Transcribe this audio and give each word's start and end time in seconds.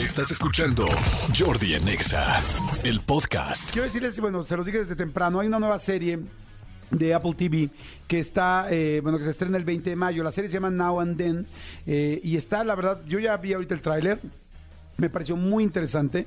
Estás 0.00 0.30
escuchando 0.30 0.86
Jordi 1.38 1.74
en 1.74 1.86
Exa, 1.86 2.42
el 2.84 3.00
podcast. 3.00 3.70
Quiero 3.70 3.84
decirles, 3.84 4.18
bueno, 4.18 4.42
se 4.42 4.56
los 4.56 4.64
dije 4.64 4.78
desde 4.78 4.96
temprano, 4.96 5.40
hay 5.40 5.46
una 5.46 5.58
nueva 5.58 5.78
serie 5.78 6.20
de 6.90 7.12
Apple 7.12 7.34
TV 7.36 7.68
que 8.08 8.18
está, 8.18 8.68
eh, 8.70 9.00
bueno, 9.02 9.18
que 9.18 9.24
se 9.24 9.30
estrena 9.30 9.58
el 9.58 9.64
20 9.64 9.90
de 9.90 9.96
mayo. 9.96 10.24
La 10.24 10.32
serie 10.32 10.48
se 10.48 10.54
llama 10.54 10.70
Now 10.70 11.00
and 11.00 11.18
Then 11.18 11.46
eh, 11.86 12.18
y 12.24 12.38
está, 12.38 12.64
la 12.64 12.74
verdad, 12.76 13.02
yo 13.06 13.18
ya 13.18 13.36
vi 13.36 13.52
ahorita 13.52 13.74
el 13.74 13.82
tráiler, 13.82 14.20
me 14.96 15.10
pareció 15.10 15.36
muy 15.36 15.62
interesante. 15.64 16.26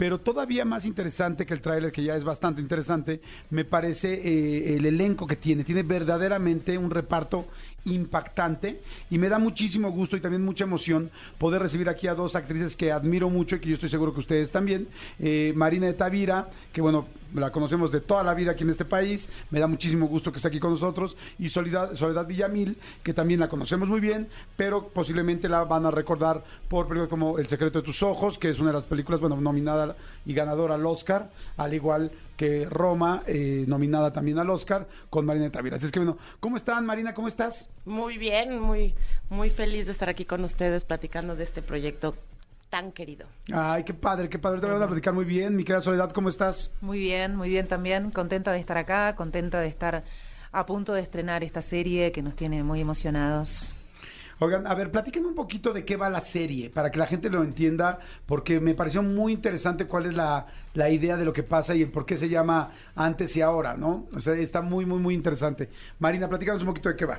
Pero 0.00 0.18
todavía 0.18 0.64
más 0.64 0.86
interesante 0.86 1.44
que 1.44 1.52
el 1.52 1.60
tráiler, 1.60 1.92
que 1.92 2.02
ya 2.02 2.16
es 2.16 2.24
bastante 2.24 2.62
interesante, 2.62 3.20
me 3.50 3.66
parece 3.66 4.14
eh, 4.14 4.76
el 4.76 4.86
elenco 4.86 5.26
que 5.26 5.36
tiene. 5.36 5.62
Tiene 5.62 5.82
verdaderamente 5.82 6.78
un 6.78 6.90
reparto 6.90 7.46
impactante 7.84 8.80
y 9.10 9.18
me 9.18 9.28
da 9.28 9.38
muchísimo 9.38 9.90
gusto 9.90 10.16
y 10.16 10.20
también 10.20 10.44
mucha 10.44 10.64
emoción 10.64 11.10
poder 11.38 11.62
recibir 11.62 11.88
aquí 11.88 12.06
a 12.06 12.14
dos 12.14 12.36
actrices 12.36 12.76
que 12.76 12.92
admiro 12.92 13.30
mucho 13.30 13.56
y 13.56 13.60
que 13.60 13.68
yo 13.68 13.74
estoy 13.74 13.88
seguro 13.88 14.12
que 14.12 14.20
ustedes 14.20 14.50
también. 14.50 14.88
Eh, 15.18 15.52
Marina 15.56 15.86
de 15.86 15.94
Tavira, 15.94 16.48
que 16.72 16.80
bueno, 16.80 17.06
la 17.34 17.50
conocemos 17.50 17.92
de 17.92 18.00
toda 18.00 18.22
la 18.22 18.34
vida 18.34 18.52
aquí 18.52 18.64
en 18.64 18.70
este 18.70 18.84
país, 18.84 19.28
me 19.50 19.60
da 19.60 19.66
muchísimo 19.66 20.06
gusto 20.06 20.32
que 20.32 20.36
esté 20.36 20.48
aquí 20.48 20.60
con 20.60 20.70
nosotros, 20.70 21.16
y 21.38 21.48
Soledad, 21.48 21.94
Soledad 21.94 22.26
Villamil, 22.26 22.76
que 23.02 23.14
también 23.14 23.40
la 23.40 23.48
conocemos 23.48 23.88
muy 23.88 24.00
bien, 24.00 24.28
pero 24.56 24.88
posiblemente 24.88 25.48
la 25.48 25.64
van 25.64 25.86
a 25.86 25.90
recordar 25.90 26.44
por 26.68 26.86
películas 26.86 27.08
como 27.08 27.38
El 27.38 27.48
secreto 27.48 27.80
de 27.80 27.84
tus 27.84 28.02
ojos, 28.02 28.38
que 28.38 28.50
es 28.50 28.58
una 28.58 28.70
de 28.70 28.76
las 28.76 28.84
películas, 28.84 29.20
bueno, 29.20 29.36
nominada 29.40 29.96
y 30.26 30.34
ganadora 30.34 30.74
al 30.74 30.86
Oscar, 30.86 31.30
al 31.56 31.74
igual 31.74 32.10
que 32.36 32.66
Roma, 32.70 33.22
eh, 33.26 33.64
nominada 33.68 34.12
también 34.12 34.38
al 34.38 34.48
Oscar, 34.48 34.88
con 35.10 35.26
Marina 35.26 35.50
Tavira. 35.50 35.76
Así 35.76 35.86
es 35.86 35.92
que 35.92 35.98
bueno, 35.98 36.16
¿cómo 36.40 36.56
están 36.56 36.86
Marina? 36.86 37.12
¿Cómo 37.12 37.28
estás? 37.28 37.68
Muy 37.84 38.16
bien, 38.16 38.58
muy, 38.60 38.94
muy 39.28 39.50
feliz 39.50 39.84
de 39.86 39.92
estar 39.92 40.08
aquí 40.08 40.24
con 40.24 40.42
ustedes 40.44 40.84
platicando 40.84 41.36
de 41.36 41.44
este 41.44 41.60
proyecto 41.60 42.14
tan 42.70 42.92
querido. 42.92 43.26
Ay, 43.52 43.84
qué 43.84 43.92
padre, 43.92 44.28
qué 44.28 44.38
padre. 44.38 44.60
Te 44.60 44.66
voy 44.66 44.82
a 44.82 44.86
platicar 44.86 45.12
muy 45.12 45.24
bien. 45.24 45.56
Mi 45.56 45.64
querida 45.64 45.82
Soledad, 45.82 46.12
¿cómo 46.12 46.28
estás? 46.28 46.72
Muy 46.80 47.00
bien, 47.00 47.36
muy 47.36 47.50
bien 47.50 47.66
también. 47.66 48.10
Contenta 48.10 48.52
de 48.52 48.60
estar 48.60 48.78
acá, 48.78 49.14
contenta 49.16 49.60
de 49.60 49.68
estar 49.68 50.04
a 50.52 50.66
punto 50.66 50.94
de 50.94 51.02
estrenar 51.02 51.44
esta 51.44 51.60
serie 51.60 52.12
que 52.12 52.22
nos 52.22 52.34
tiene 52.36 52.62
muy 52.62 52.80
emocionados. 52.80 53.74
Oigan, 54.42 54.66
a 54.66 54.74
ver, 54.74 54.90
platíquenme 54.90 55.28
un 55.28 55.34
poquito 55.34 55.74
de 55.74 55.84
qué 55.84 55.96
va 55.96 56.08
la 56.08 56.22
serie, 56.22 56.70
para 56.70 56.90
que 56.90 56.98
la 56.98 57.06
gente 57.06 57.28
lo 57.28 57.44
entienda, 57.44 57.98
porque 58.24 58.58
me 58.58 58.72
pareció 58.72 59.02
muy 59.02 59.34
interesante 59.34 59.86
cuál 59.86 60.06
es 60.06 60.14
la, 60.14 60.46
la 60.72 60.88
idea 60.88 61.18
de 61.18 61.26
lo 61.26 61.34
que 61.34 61.42
pasa 61.42 61.74
y 61.74 61.82
el 61.82 61.90
por 61.90 62.06
qué 62.06 62.16
se 62.16 62.30
llama 62.30 62.70
antes 62.94 63.36
y 63.36 63.42
ahora, 63.42 63.76
¿no? 63.76 64.08
O 64.14 64.20
sea, 64.20 64.32
está 64.32 64.62
muy, 64.62 64.86
muy, 64.86 64.98
muy 64.98 65.14
interesante. 65.14 65.68
Marina, 65.98 66.26
platícanos 66.26 66.62
un 66.62 66.68
poquito 66.68 66.88
de 66.88 66.96
qué 66.96 67.04
va. 67.04 67.18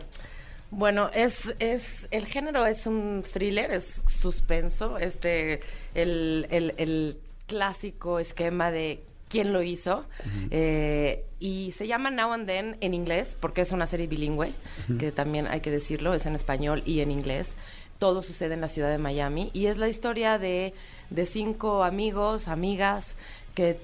Bueno, 0.71 1.09
es, 1.13 1.53
es, 1.59 2.07
el 2.11 2.25
género 2.25 2.65
es 2.65 2.87
un 2.87 3.23
thriller, 3.33 3.71
es 3.71 4.03
suspenso, 4.07 4.97
este, 4.97 5.59
el, 5.93 6.47
el, 6.49 6.73
el 6.77 7.19
clásico 7.45 8.19
esquema 8.19 8.71
de 8.71 9.03
quién 9.27 9.51
lo 9.51 9.61
hizo. 9.61 10.05
eh, 10.49 11.25
y 11.39 11.71
se 11.73 11.87
llama 11.87 12.09
Now 12.09 12.31
and 12.33 12.47
Then 12.47 12.77
en 12.79 12.93
inglés, 12.93 13.35
porque 13.39 13.61
es 13.61 13.71
una 13.73 13.85
serie 13.85 14.07
bilingüe, 14.07 14.53
que 14.99 15.11
también 15.11 15.47
hay 15.47 15.59
que 15.59 15.71
decirlo, 15.71 16.13
es 16.13 16.25
en 16.25 16.35
español 16.35 16.83
y 16.85 17.01
en 17.01 17.11
inglés. 17.11 17.53
Todo 17.99 18.21
sucede 18.21 18.53
en 18.53 18.61
la 18.61 18.67
ciudad 18.69 18.89
de 18.89 18.97
Miami. 18.97 19.51
Y 19.53 19.65
es 19.65 19.77
la 19.77 19.89
historia 19.89 20.37
de, 20.39 20.73
de 21.09 21.25
cinco 21.25 21.83
amigos, 21.83 22.47
amigas, 22.47 23.15
que 23.55 23.77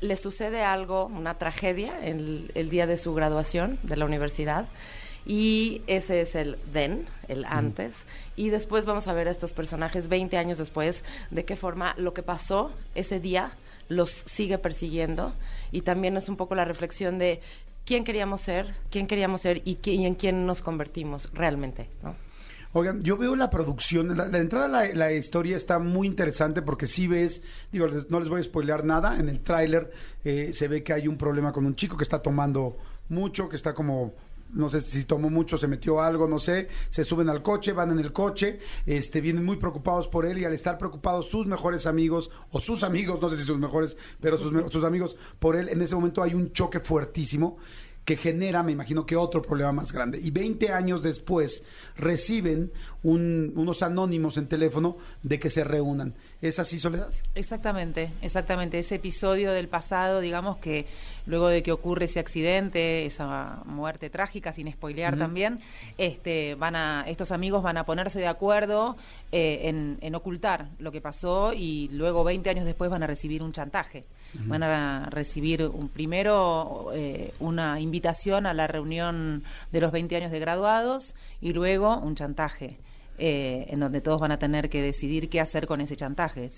les 0.00 0.20
sucede 0.20 0.62
algo, 0.62 1.06
una 1.06 1.34
tragedia, 1.38 2.04
el, 2.04 2.50
el 2.54 2.70
día 2.70 2.86
de 2.86 2.96
su 2.96 3.14
graduación 3.14 3.78
de 3.84 3.96
la 3.96 4.04
universidad. 4.04 4.66
Y 5.26 5.82
ese 5.86 6.20
es 6.20 6.34
el 6.34 6.56
then, 6.72 7.06
el 7.28 7.44
antes. 7.46 8.04
Y 8.36 8.50
después 8.50 8.84
vamos 8.86 9.08
a 9.08 9.12
ver 9.12 9.28
a 9.28 9.30
estos 9.30 9.52
personajes 9.52 10.08
20 10.08 10.36
años 10.36 10.58
después, 10.58 11.04
de 11.30 11.44
qué 11.44 11.56
forma 11.56 11.94
lo 11.96 12.12
que 12.12 12.22
pasó 12.22 12.72
ese 12.94 13.20
día 13.20 13.56
los 13.88 14.10
sigue 14.10 14.58
persiguiendo. 14.58 15.32
Y 15.72 15.82
también 15.82 16.16
es 16.16 16.28
un 16.28 16.36
poco 16.36 16.54
la 16.54 16.64
reflexión 16.64 17.18
de 17.18 17.40
quién 17.84 18.04
queríamos 18.04 18.40
ser, 18.40 18.74
quién 18.90 19.06
queríamos 19.06 19.42
ser 19.42 19.62
y, 19.64 19.78
en 19.84 20.14
quién 20.14 20.46
nos 20.46 20.62
convertimos 20.62 21.28
realmente. 21.32 21.88
¿no? 22.02 22.16
Oigan, 22.72 23.02
yo 23.02 23.16
veo 23.16 23.36
la 23.36 23.50
producción, 23.50 24.16
la, 24.16 24.26
la 24.26 24.38
entrada 24.38 24.66
a 24.66 24.68
la, 24.68 24.94
la 24.94 25.12
historia 25.12 25.56
está 25.56 25.78
muy 25.78 26.06
interesante 26.06 26.60
porque 26.60 26.86
si 26.86 27.06
ves, 27.06 27.44
digo, 27.70 27.86
no 28.08 28.20
les 28.20 28.28
voy 28.28 28.40
a 28.40 28.44
spoilear 28.44 28.84
nada, 28.84 29.18
en 29.18 29.28
el 29.28 29.40
tráiler 29.40 29.92
eh, 30.24 30.50
se 30.52 30.66
ve 30.66 30.82
que 30.82 30.92
hay 30.92 31.06
un 31.06 31.16
problema 31.16 31.52
con 31.52 31.66
un 31.66 31.76
chico 31.76 31.96
que 31.96 32.02
está 32.02 32.20
tomando 32.20 32.76
mucho, 33.08 33.48
que 33.48 33.56
está 33.56 33.74
como, 33.74 34.14
no 34.54 34.68
sé 34.68 34.80
si 34.80 35.04
tomó 35.04 35.30
mucho, 35.30 35.58
se 35.58 35.68
metió 35.68 36.00
algo, 36.00 36.26
no 36.28 36.38
sé, 36.38 36.68
se 36.90 37.04
suben 37.04 37.28
al 37.28 37.42
coche, 37.42 37.72
van 37.72 37.90
en 37.90 37.98
el 37.98 38.12
coche, 38.12 38.60
este, 38.86 39.20
vienen 39.20 39.44
muy 39.44 39.56
preocupados 39.56 40.08
por 40.08 40.26
él 40.26 40.38
y 40.38 40.44
al 40.44 40.52
estar 40.52 40.78
preocupados 40.78 41.28
sus 41.28 41.46
mejores 41.46 41.86
amigos 41.86 42.30
o 42.50 42.60
sus 42.60 42.82
amigos, 42.82 43.20
no 43.20 43.30
sé 43.30 43.36
si 43.36 43.42
sus 43.42 43.58
mejores, 43.58 43.96
pero 44.20 44.38
sus, 44.38 44.52
sus 44.72 44.84
amigos 44.84 45.16
por 45.38 45.56
él, 45.56 45.68
en 45.68 45.82
ese 45.82 45.94
momento 45.94 46.22
hay 46.22 46.34
un 46.34 46.52
choque 46.52 46.80
fuertísimo 46.80 47.56
que 48.04 48.16
genera, 48.16 48.62
me 48.62 48.72
imagino 48.72 49.06
que 49.06 49.16
otro 49.16 49.40
problema 49.40 49.72
más 49.72 49.92
grande. 49.92 50.20
Y 50.22 50.30
20 50.30 50.70
años 50.70 51.02
después 51.02 51.64
reciben 51.96 52.70
un- 53.04 53.52
unos 53.54 53.82
anónimos 53.82 54.36
en 54.38 54.48
teléfono 54.48 54.96
de 55.22 55.38
que 55.38 55.48
se 55.50 55.62
reúnan. 55.62 56.14
¿Es 56.42 56.58
así, 56.58 56.78
Soledad? 56.78 57.08
Exactamente, 57.34 58.10
exactamente. 58.22 58.78
Ese 58.78 58.96
episodio 58.96 59.52
del 59.52 59.68
pasado, 59.68 60.20
digamos 60.20 60.56
que 60.58 60.86
luego 61.26 61.48
de 61.48 61.62
que 61.62 61.70
ocurre 61.72 62.06
ese 62.06 62.18
accidente, 62.20 63.06
esa 63.06 63.62
muerte 63.66 64.10
trágica, 64.10 64.52
sin 64.52 64.70
spoilear 64.72 65.16
también, 65.16 65.58
este, 65.98 66.54
van 66.56 66.76
a, 66.76 67.04
estos 67.06 67.30
amigos 67.32 67.62
van 67.62 67.76
a 67.76 67.84
ponerse 67.86 68.18
de 68.18 68.26
acuerdo 68.26 68.96
eh, 69.32 69.60
en, 69.68 69.98
en 70.00 70.14
ocultar 70.14 70.68
lo 70.78 70.90
que 70.92 71.00
pasó 71.00 71.52
y 71.54 71.88
luego 71.92 72.24
20 72.24 72.50
años 72.50 72.64
después 72.66 72.90
van 72.90 73.02
a 73.02 73.06
recibir 73.06 73.42
un 73.42 73.52
chantaje. 73.52 74.04
Van 74.36 74.64
a 74.64 75.08
recibir 75.10 75.62
un, 75.62 75.88
primero 75.88 76.90
eh, 76.92 77.32
una 77.38 77.78
invitación 77.80 78.46
a 78.46 78.52
la 78.54 78.66
reunión 78.66 79.44
de 79.70 79.80
los 79.80 79.92
20 79.92 80.16
años 80.16 80.32
de 80.32 80.40
graduados 80.40 81.14
y 81.40 81.52
luego 81.52 81.98
un 81.98 82.16
chantaje 82.16 82.78
eh, 83.18 83.66
en 83.68 83.80
donde 83.80 84.00
todos 84.00 84.20
van 84.20 84.32
a 84.32 84.38
tener 84.38 84.68
que 84.68 84.82
decidir 84.82 85.28
qué 85.28 85.40
hacer 85.40 85.66
con 85.66 85.80
ese 85.80 85.96
chantaje. 85.96 86.48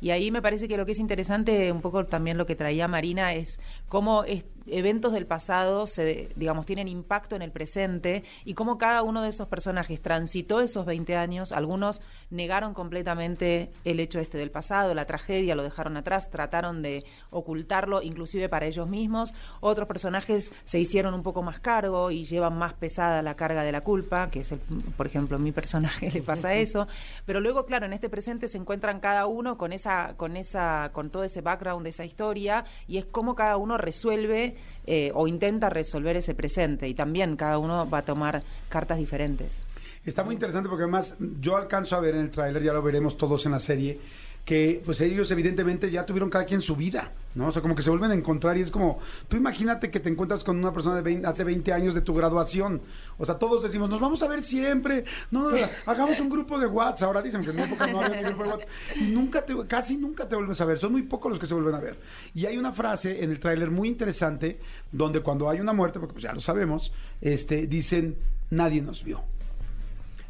Y 0.00 0.10
ahí 0.10 0.30
me 0.30 0.42
parece 0.42 0.68
que 0.68 0.76
lo 0.76 0.86
que 0.86 0.92
es 0.92 0.98
interesante, 0.98 1.70
un 1.72 1.80
poco 1.80 2.04
también 2.06 2.36
lo 2.38 2.46
que 2.46 2.56
traía 2.56 2.88
Marina, 2.88 3.34
es 3.34 3.60
cómo 3.88 4.24
es- 4.24 4.44
eventos 4.66 5.12
del 5.12 5.26
pasado 5.26 5.86
se, 5.86 6.28
digamos, 6.36 6.66
tienen 6.66 6.88
impacto 6.88 7.36
en 7.36 7.42
el 7.42 7.52
presente 7.52 8.24
y 8.44 8.54
cómo 8.54 8.78
cada 8.78 9.02
uno 9.02 9.22
de 9.22 9.28
esos 9.28 9.48
personajes 9.48 10.00
transitó 10.00 10.60
esos 10.60 10.86
20 10.86 11.16
años. 11.16 11.52
Algunos 11.52 12.02
negaron 12.30 12.74
completamente 12.74 13.70
el 13.84 14.00
hecho 14.00 14.20
este 14.20 14.38
del 14.38 14.50
pasado, 14.50 14.94
la 14.94 15.04
tragedia, 15.06 15.54
lo 15.54 15.62
dejaron 15.62 15.96
atrás, 15.96 16.30
trataron 16.30 16.82
de 16.82 17.04
ocultarlo, 17.30 18.02
inclusive 18.02 18.48
para 18.48 18.66
ellos 18.66 18.88
mismos. 18.88 19.34
Otros 19.60 19.86
personajes 19.88 20.52
se 20.64 20.78
hicieron 20.78 21.14
un 21.14 21.22
poco 21.22 21.42
más 21.42 21.60
cargo 21.60 22.10
y 22.10 22.24
llevan 22.24 22.56
más 22.56 22.74
pesada 22.74 23.22
la 23.22 23.36
carga 23.36 23.62
de 23.62 23.72
la 23.72 23.82
culpa, 23.82 24.30
que 24.30 24.40
es, 24.40 24.52
el, 24.52 24.58
por 24.96 25.06
ejemplo, 25.06 25.38
mi 25.38 25.52
personaje 25.52 26.10
le 26.12 26.22
pasa 26.22 26.54
eso. 26.54 26.88
Pero 27.26 27.40
luego, 27.40 27.66
claro, 27.66 27.86
en 27.86 27.92
este 27.92 28.08
presente 28.08 28.48
se 28.48 28.58
encuentran 28.58 29.00
cada 29.00 29.26
uno 29.26 29.56
con 29.56 29.72
esa, 29.72 30.14
con 30.16 30.36
esa, 30.36 30.90
con 30.92 31.10
todo 31.10 31.24
ese 31.24 31.40
background 31.40 31.84
de 31.84 31.90
esa 31.90 32.04
historia 32.04 32.64
y 32.86 32.98
es 32.98 33.04
cómo 33.04 33.34
cada 33.34 33.56
uno 33.56 33.78
resuelve 33.78 34.53
eh, 34.86 35.10
o 35.14 35.26
intenta 35.26 35.70
resolver 35.70 36.16
ese 36.16 36.34
presente 36.34 36.88
y 36.88 36.94
también 36.94 37.36
cada 37.36 37.58
uno 37.58 37.88
va 37.88 37.98
a 37.98 38.04
tomar 38.04 38.42
cartas 38.68 38.98
diferentes. 38.98 39.62
Está 40.04 40.22
muy 40.22 40.34
interesante 40.34 40.68
porque 40.68 40.82
además 40.82 41.16
yo 41.40 41.56
alcanzo 41.56 41.96
a 41.96 42.00
ver 42.00 42.14
en 42.14 42.22
el 42.22 42.30
tráiler, 42.30 42.62
ya 42.62 42.72
lo 42.74 42.82
veremos 42.82 43.16
todos 43.16 43.46
en 43.46 43.52
la 43.52 43.58
serie, 43.58 43.98
que 44.44 44.82
pues 44.84 45.00
ellos 45.00 45.30
evidentemente 45.30 45.90
ya 45.90 46.04
tuvieron 46.04 46.28
cada 46.28 46.44
quien 46.44 46.60
su 46.60 46.76
vida, 46.76 47.12
¿no? 47.34 47.48
O 47.48 47.52
sea, 47.52 47.62
como 47.62 47.74
que 47.74 47.82
se 47.82 47.88
vuelven 47.88 48.10
a 48.10 48.14
encontrar 48.14 48.58
y 48.58 48.60
es 48.60 48.70
como, 48.70 48.98
tú 49.26 49.38
imagínate 49.38 49.90
que 49.90 50.00
te 50.00 50.10
encuentras 50.10 50.44
con 50.44 50.58
una 50.58 50.72
persona 50.72 50.96
de 50.96 51.02
20 51.02 51.26
hace 51.26 51.44
20 51.44 51.72
años 51.72 51.94
de 51.94 52.02
tu 52.02 52.12
graduación. 52.12 52.82
O 53.16 53.24
sea, 53.24 53.38
todos 53.38 53.62
decimos, 53.62 53.88
nos 53.88 54.00
vamos 54.00 54.22
a 54.22 54.28
ver 54.28 54.42
siempre, 54.42 55.04
no, 55.30 55.48
no, 55.48 55.56
hagamos 55.86 56.20
un 56.20 56.28
grupo 56.28 56.58
de 56.58 56.66
WhatsApp. 56.66 57.06
Ahora 57.06 57.22
dicen 57.22 57.42
que 57.42 57.50
en 57.50 57.56
mi 57.56 57.62
época 57.62 57.86
no 57.86 58.00
había 58.00 58.20
ni 58.20 58.28
grupo 58.28 58.42
de 58.44 58.50
WhatsApp. 58.50 58.68
Y 58.96 59.04
nunca 59.04 59.46
te, 59.46 59.66
casi 59.66 59.96
nunca 59.96 60.28
te 60.28 60.36
vuelves 60.36 60.60
a 60.60 60.66
ver, 60.66 60.78
son 60.78 60.92
muy 60.92 61.02
pocos 61.02 61.30
los 61.30 61.40
que 61.40 61.46
se 61.46 61.54
vuelven 61.54 61.74
a 61.74 61.80
ver. 61.80 61.98
Y 62.34 62.44
hay 62.44 62.58
una 62.58 62.72
frase 62.72 63.24
en 63.24 63.30
el 63.30 63.38
tráiler 63.38 63.70
muy 63.70 63.88
interesante 63.88 64.60
donde 64.92 65.20
cuando 65.20 65.48
hay 65.48 65.60
una 65.60 65.72
muerte, 65.72 65.98
porque 65.98 66.12
pues 66.12 66.24
ya 66.24 66.34
lo 66.34 66.40
sabemos, 66.42 66.92
este, 67.22 67.66
dicen, 67.66 68.18
nadie 68.50 68.82
nos 68.82 69.02
vio. 69.02 69.22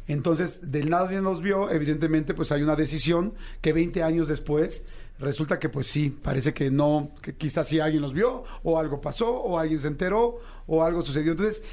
Entonces, 0.07 0.71
del 0.71 0.89
nadie 0.89 1.21
nos 1.21 1.41
vio, 1.41 1.69
evidentemente, 1.69 2.33
pues 2.33 2.51
hay 2.51 2.61
una 2.61 2.75
decisión 2.75 3.33
que 3.61 3.73
20 3.73 4.03
años 4.03 4.27
después 4.27 4.85
resulta 5.19 5.59
que 5.59 5.69
pues 5.69 5.87
sí, 5.87 6.09
parece 6.09 6.53
que 6.53 6.69
no, 6.69 7.11
que 7.21 7.35
quizás 7.35 7.67
sí 7.67 7.79
alguien 7.79 8.01
los 8.01 8.13
vio, 8.13 8.43
o 8.63 8.77
algo 8.77 9.01
pasó, 9.01 9.31
o 9.31 9.57
alguien 9.57 9.79
se 9.79 9.87
enteró, 9.87 10.39
o 10.67 10.83
algo 10.83 11.01
sucedió. 11.01 11.31
Entonces, 11.31 11.63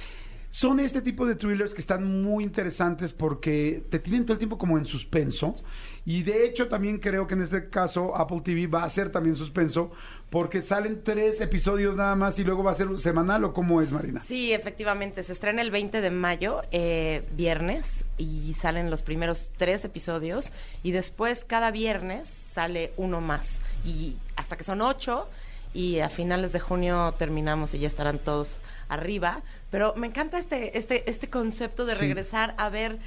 son 0.52 0.80
este 0.80 1.00
tipo 1.00 1.26
de 1.26 1.34
thrillers 1.34 1.72
que 1.72 1.80
están 1.80 2.22
muy 2.22 2.44
interesantes 2.44 3.14
porque 3.14 3.84
te 3.88 3.98
tienen 3.98 4.26
todo 4.26 4.34
el 4.34 4.38
tiempo 4.38 4.58
como 4.58 4.76
en 4.76 4.84
suspenso 4.84 5.56
Y 6.04 6.24
de 6.24 6.44
hecho 6.44 6.68
también 6.68 6.98
creo 6.98 7.26
que 7.26 7.32
en 7.32 7.40
este 7.40 7.70
caso 7.70 8.14
Apple 8.14 8.42
TV 8.44 8.66
va 8.66 8.84
a 8.84 8.88
ser 8.90 9.08
también 9.08 9.34
suspenso 9.34 9.92
porque 10.32 10.62
salen 10.62 11.04
tres 11.04 11.40
episodios 11.42 11.94
nada 11.94 12.16
más 12.16 12.38
y 12.38 12.44
luego 12.44 12.64
va 12.64 12.72
a 12.72 12.74
ser 12.74 12.88
semanal 12.98 13.44
o 13.44 13.52
cómo 13.52 13.82
es, 13.82 13.92
Marina. 13.92 14.22
Sí, 14.26 14.52
efectivamente, 14.54 15.22
se 15.22 15.32
estrena 15.34 15.60
el 15.60 15.70
20 15.70 16.00
de 16.00 16.10
mayo, 16.10 16.62
eh, 16.72 17.22
viernes, 17.36 18.06
y 18.16 18.54
salen 18.54 18.90
los 18.90 19.02
primeros 19.02 19.50
tres 19.58 19.84
episodios 19.84 20.46
y 20.82 20.92
después 20.92 21.44
cada 21.44 21.70
viernes 21.70 22.28
sale 22.28 22.92
uno 22.96 23.20
más 23.20 23.60
y 23.84 24.16
hasta 24.36 24.56
que 24.56 24.64
son 24.64 24.80
ocho 24.80 25.28
y 25.74 26.00
a 26.00 26.08
finales 26.08 26.52
de 26.52 26.60
junio 26.60 27.14
terminamos 27.18 27.74
y 27.74 27.78
ya 27.80 27.88
estarán 27.88 28.18
todos 28.18 28.60
arriba. 28.88 29.42
Pero 29.70 29.92
me 29.96 30.06
encanta 30.06 30.38
este, 30.38 30.78
este, 30.78 31.08
este 31.10 31.28
concepto 31.28 31.84
de 31.84 31.94
Sí. 31.94 32.00
regresar 32.00 32.54
a 32.56 32.70
ver, 32.70 32.98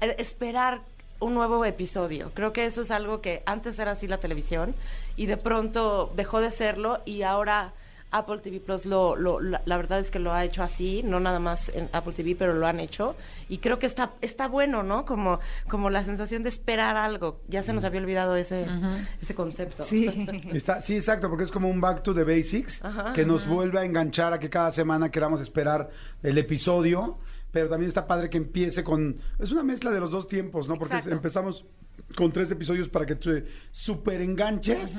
eh, 0.00 0.14
esperar 0.18 0.80
un 1.22 1.34
nuevo 1.34 1.64
episodio. 1.64 2.32
Creo 2.34 2.52
que 2.52 2.64
eso 2.66 2.82
es 2.82 2.90
algo 2.90 3.20
que 3.20 3.42
antes 3.46 3.78
era 3.78 3.92
así 3.92 4.06
la 4.08 4.18
televisión 4.18 4.74
y 5.16 5.26
de 5.26 5.36
pronto 5.36 6.12
dejó 6.16 6.40
de 6.40 6.50
serlo 6.50 7.00
y 7.04 7.22
ahora 7.22 7.72
Apple 8.14 8.40
TV 8.40 8.60
Plus 8.60 8.84
lo, 8.84 9.16
lo- 9.16 9.40
la, 9.40 9.62
la 9.64 9.76
verdad 9.78 9.98
es 9.98 10.10
que 10.10 10.18
lo 10.18 10.34
ha 10.34 10.44
hecho 10.44 10.62
así, 10.62 11.02
no 11.02 11.18
nada 11.18 11.38
más 11.40 11.70
en 11.70 11.88
Apple 11.94 12.12
TV, 12.12 12.36
pero 12.38 12.52
lo 12.52 12.66
han 12.66 12.78
hecho 12.78 13.16
y 13.48 13.56
creo 13.56 13.78
que 13.78 13.86
está 13.86 14.10
está 14.20 14.48
bueno, 14.48 14.82
¿no? 14.82 15.06
Como 15.06 15.40
como 15.66 15.88
la 15.88 16.04
sensación 16.04 16.42
de 16.42 16.50
esperar 16.50 16.98
algo. 16.98 17.40
Ya 17.48 17.62
se 17.62 17.72
nos 17.72 17.84
había 17.84 18.00
olvidado 18.02 18.36
ese 18.36 18.66
ese 19.22 19.34
concepto. 19.34 19.82
Sí. 19.82 20.26
Está, 20.52 20.82
sí, 20.82 20.94
exacto, 20.94 21.30
porque 21.30 21.44
es 21.44 21.50
como 21.50 21.70
un 21.70 21.80
back 21.80 22.02
to 22.02 22.12
the 22.12 22.24
basics 22.24 22.84
Ajá. 22.84 23.14
que 23.14 23.24
nos 23.24 23.46
vuelve 23.46 23.78
a 23.80 23.84
enganchar 23.86 24.34
a 24.34 24.38
que 24.38 24.50
cada 24.50 24.70
semana 24.72 25.10
queramos 25.10 25.40
esperar 25.40 25.88
el 26.22 26.36
episodio, 26.36 27.16
pero 27.52 27.68
también 27.68 27.88
está 27.88 28.06
padre 28.06 28.30
que 28.30 28.38
empiece 28.38 28.82
con... 28.82 29.16
Es 29.38 29.52
una 29.52 29.62
mezcla 29.62 29.90
de 29.90 30.00
los 30.00 30.10
dos 30.10 30.26
tiempos, 30.26 30.68
¿no? 30.68 30.78
Porque 30.78 30.94
Exacto. 30.94 31.14
empezamos 31.14 31.64
con 32.16 32.32
tres 32.32 32.50
episodios 32.50 32.88
para 32.88 33.06
que 33.06 33.14
te 33.14 33.44
super 33.70 34.20
enganches 34.20 34.98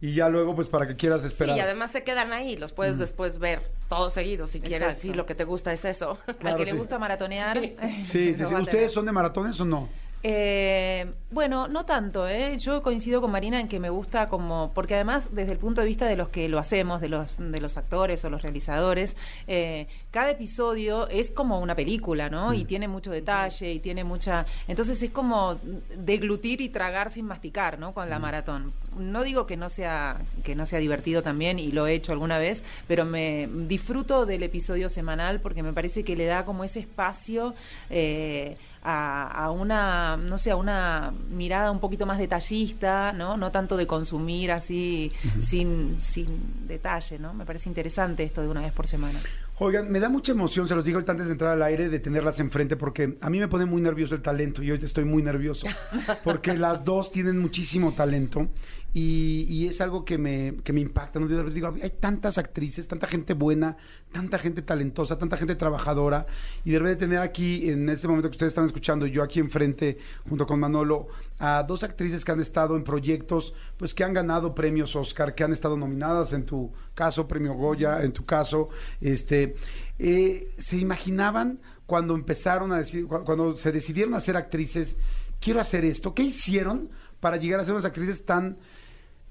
y 0.00 0.14
ya 0.14 0.28
luego 0.28 0.54
pues 0.54 0.68
para 0.68 0.86
que 0.86 0.96
quieras 0.96 1.24
esperar. 1.24 1.54
Sí, 1.54 1.58
y 1.58 1.62
además 1.62 1.90
se 1.90 2.04
quedan 2.04 2.32
ahí, 2.32 2.56
los 2.56 2.72
puedes 2.72 2.98
después 2.98 3.38
ver 3.38 3.60
todos 3.88 4.14
seguidos 4.14 4.50
si 4.50 4.60
quieres, 4.60 4.88
Exacto. 4.88 5.02
si 5.02 5.12
lo 5.12 5.26
que 5.26 5.34
te 5.34 5.44
gusta 5.44 5.72
es 5.72 5.84
eso. 5.84 6.18
Claro, 6.38 6.56
Al 6.56 6.64
que 6.64 6.72
le 6.72 6.78
gusta 6.78 6.98
maratonear. 6.98 7.58
Sí. 7.58 7.74
Sí, 8.04 8.34
sí, 8.34 8.54
¿Ustedes 8.54 8.92
son 8.92 9.04
de 9.04 9.12
maratones 9.12 9.60
o 9.60 9.64
no? 9.64 9.88
Eh, 10.22 11.12
bueno, 11.30 11.66
no 11.68 11.86
tanto, 11.86 12.28
¿eh? 12.28 12.58
Yo 12.58 12.82
coincido 12.82 13.22
con 13.22 13.30
Marina 13.30 13.58
en 13.58 13.68
que 13.68 13.80
me 13.80 13.88
gusta 13.88 14.28
como, 14.28 14.70
porque 14.74 14.94
además 14.94 15.34
desde 15.34 15.52
el 15.52 15.58
punto 15.58 15.80
de 15.80 15.86
vista 15.86 16.06
de 16.06 16.16
los 16.16 16.28
que 16.28 16.48
lo 16.48 16.58
hacemos, 16.58 17.00
de 17.00 17.08
los, 17.08 17.38
de 17.38 17.60
los 17.60 17.76
actores 17.78 18.22
o 18.24 18.30
los 18.30 18.42
realizadores, 18.42 19.16
eh, 19.46 19.86
cada 20.10 20.30
episodio 20.30 21.08
es 21.08 21.30
como 21.30 21.60
una 21.60 21.74
película, 21.74 22.28
¿no? 22.28 22.52
Y 22.52 22.64
tiene 22.66 22.86
mucho 22.86 23.10
detalle 23.10 23.72
y 23.72 23.78
tiene 23.78 24.04
mucha... 24.04 24.44
Entonces 24.68 25.02
es 25.02 25.10
como 25.10 25.58
deglutir 25.96 26.60
y 26.60 26.68
tragar 26.68 27.10
sin 27.10 27.24
masticar, 27.24 27.78
¿no? 27.78 27.94
Con 27.94 28.10
la 28.10 28.18
maratón. 28.18 28.74
No 28.98 29.22
digo 29.22 29.46
que 29.46 29.56
no 29.56 29.68
sea 29.68 30.20
que 30.42 30.54
no 30.54 30.66
sea 30.66 30.78
divertido 30.78 31.22
también 31.22 31.58
y 31.58 31.70
lo 31.70 31.86
he 31.86 31.94
hecho 31.94 32.12
alguna 32.12 32.38
vez, 32.38 32.62
pero 32.88 33.04
me 33.04 33.48
disfruto 33.66 34.26
del 34.26 34.42
episodio 34.42 34.88
semanal 34.88 35.40
porque 35.40 35.62
me 35.62 35.72
parece 35.72 36.04
que 36.04 36.16
le 36.16 36.26
da 36.26 36.44
como 36.44 36.64
ese 36.64 36.80
espacio 36.80 37.54
eh, 37.88 38.56
a, 38.82 39.44
a 39.44 39.50
una, 39.50 40.16
no 40.16 40.38
sé, 40.38 40.50
a 40.50 40.56
una 40.56 41.12
mirada 41.30 41.70
un 41.70 41.80
poquito 41.80 42.06
más 42.06 42.18
detallista, 42.18 43.12
¿no? 43.12 43.36
No 43.36 43.50
tanto 43.50 43.76
de 43.76 43.86
consumir 43.86 44.52
así 44.52 45.12
sin, 45.40 46.00
sin 46.00 46.66
detalle, 46.66 47.18
¿no? 47.18 47.34
Me 47.34 47.44
parece 47.44 47.68
interesante 47.68 48.24
esto 48.24 48.42
de 48.42 48.48
una 48.48 48.60
vez 48.62 48.72
por 48.72 48.86
semana. 48.86 49.20
Oigan, 49.62 49.92
me 49.92 50.00
da 50.00 50.08
mucha 50.08 50.32
emoción, 50.32 50.66
se 50.66 50.74
los 50.74 50.82
digo 50.82 50.96
ahorita 50.96 51.12
antes 51.12 51.26
de 51.26 51.32
entrar 51.32 51.52
al 51.52 51.62
aire, 51.62 51.90
de 51.90 52.00
tenerlas 52.00 52.40
enfrente, 52.40 52.76
porque 52.76 53.18
a 53.20 53.28
mí 53.28 53.38
me 53.38 53.46
pone 53.46 53.66
muy 53.66 53.82
nervioso 53.82 54.14
el 54.14 54.22
talento 54.22 54.62
y 54.62 54.70
hoy 54.70 54.80
estoy 54.82 55.04
muy 55.04 55.22
nervioso, 55.22 55.66
porque 56.24 56.56
las 56.56 56.86
dos 56.86 57.12
tienen 57.12 57.38
muchísimo 57.38 57.92
talento 57.92 58.48
y, 58.94 59.44
y 59.50 59.66
es 59.66 59.82
algo 59.82 60.06
que 60.06 60.16
me, 60.16 60.54
que 60.64 60.72
me 60.72 60.80
impacta. 60.80 61.20
¿no? 61.20 61.26
Digo, 61.28 61.74
hay 61.82 61.90
tantas 61.90 62.38
actrices, 62.38 62.88
tanta 62.88 63.06
gente 63.06 63.34
buena, 63.34 63.76
tanta 64.12 64.38
gente 64.38 64.62
talentosa, 64.62 65.18
tanta 65.18 65.36
gente 65.36 65.54
trabajadora, 65.56 66.26
y 66.64 66.70
de 66.70 66.78
repente 66.78 67.04
tener 67.04 67.18
aquí, 67.18 67.68
en 67.68 67.86
este 67.90 68.08
momento 68.08 68.30
que 68.30 68.36
ustedes 68.36 68.52
están 68.52 68.64
escuchando, 68.64 69.04
yo 69.06 69.22
aquí 69.22 69.40
enfrente, 69.40 69.98
junto 70.26 70.46
con 70.46 70.58
Manolo, 70.58 71.08
a 71.40 71.62
dos 71.64 71.82
actrices 71.82 72.24
que 72.24 72.30
han 72.32 72.40
estado 72.40 72.76
en 72.76 72.84
proyectos, 72.84 73.54
pues 73.78 73.94
que 73.94 74.04
han 74.04 74.12
ganado 74.12 74.54
premios 74.54 74.94
Oscar, 74.94 75.34
que 75.34 75.42
han 75.42 75.52
estado 75.52 75.76
nominadas, 75.76 76.32
en 76.34 76.44
tu 76.44 76.70
caso, 76.94 77.26
premio 77.26 77.54
Goya, 77.54 78.02
en 78.04 78.12
tu 78.12 78.24
caso, 78.26 78.68
este, 79.00 79.56
eh, 79.98 80.54
¿se 80.58 80.76
imaginaban 80.76 81.58
cuando 81.86 82.14
empezaron 82.14 82.72
a 82.72 82.78
decir, 82.78 83.06
cu- 83.06 83.24
cuando 83.24 83.56
se 83.56 83.72
decidieron 83.72 84.14
a 84.14 84.20
ser 84.20 84.36
actrices, 84.36 84.98
quiero 85.40 85.60
hacer 85.60 85.84
esto? 85.84 86.14
¿Qué 86.14 86.22
hicieron 86.22 86.90
para 87.20 87.38
llegar 87.38 87.58
a 87.58 87.64
ser 87.64 87.72
unas 87.72 87.84
actrices 87.86 88.24
tan 88.26 88.58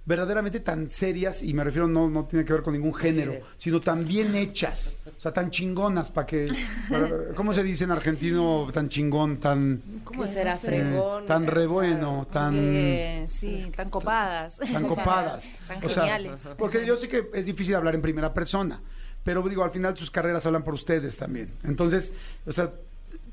verdaderamente 0.10 0.60
tan 0.60 0.90
serias, 0.90 1.44
y 1.44 1.54
me 1.54 1.64
refiero 1.64 1.88
no, 1.88 2.10
no 2.10 2.26
tiene 2.26 2.44
que 2.44 2.52
ver 2.52 2.64
con 2.64 2.74
ningún 2.74 2.96
género, 2.96 3.36
sino 3.60 3.80
tan 3.80 4.08
bien 4.08 4.34
hechas, 4.34 4.98
o 5.16 5.22
sea, 5.22 5.32
tan 5.32 5.52
chingonas, 5.52 6.10
para 6.10 6.26
que, 6.26 6.48
para- 6.90 7.10
¿cómo 7.36 7.54
se 7.54 7.62
dice 7.64 7.84
en 7.84 7.92
argentino 7.92 8.68
tan 8.74 8.90
chingón, 8.90 9.38
tan, 9.38 9.82
¿Cómo 10.04 10.26
será 10.26 10.56
fregón? 10.56 11.28
tan 11.28 11.46
re 11.46 11.68
bueno, 11.68 12.28
tan... 12.32 12.52
Que, 12.54 13.26
sí, 13.28 13.72
tan 13.76 13.90
copadas. 13.92 14.58
tan 14.58 14.88
copadas. 14.88 15.54
tan 15.68 15.86
O 15.86 15.88
sea, 15.90 16.04
geniales. 16.04 16.40
porque 16.58 16.84
yo 16.88 16.98
sé 16.98 17.08
que 17.08 17.30
es 17.36 17.46
difícil 17.46 17.76
hablar 17.76 17.94
en 17.94 18.02
primera 18.02 18.34
persona, 18.34 18.82
pero 19.24 19.44
digo, 19.44 19.64
al 19.64 19.70
final 19.72 19.96
sus 19.96 20.10
carreras 20.10 20.44
hablan 20.48 20.64
por 20.64 20.74
ustedes 20.74 21.18
también. 21.18 21.52
Entonces, 21.64 22.14
o 22.48 22.52
sea, 22.52 22.74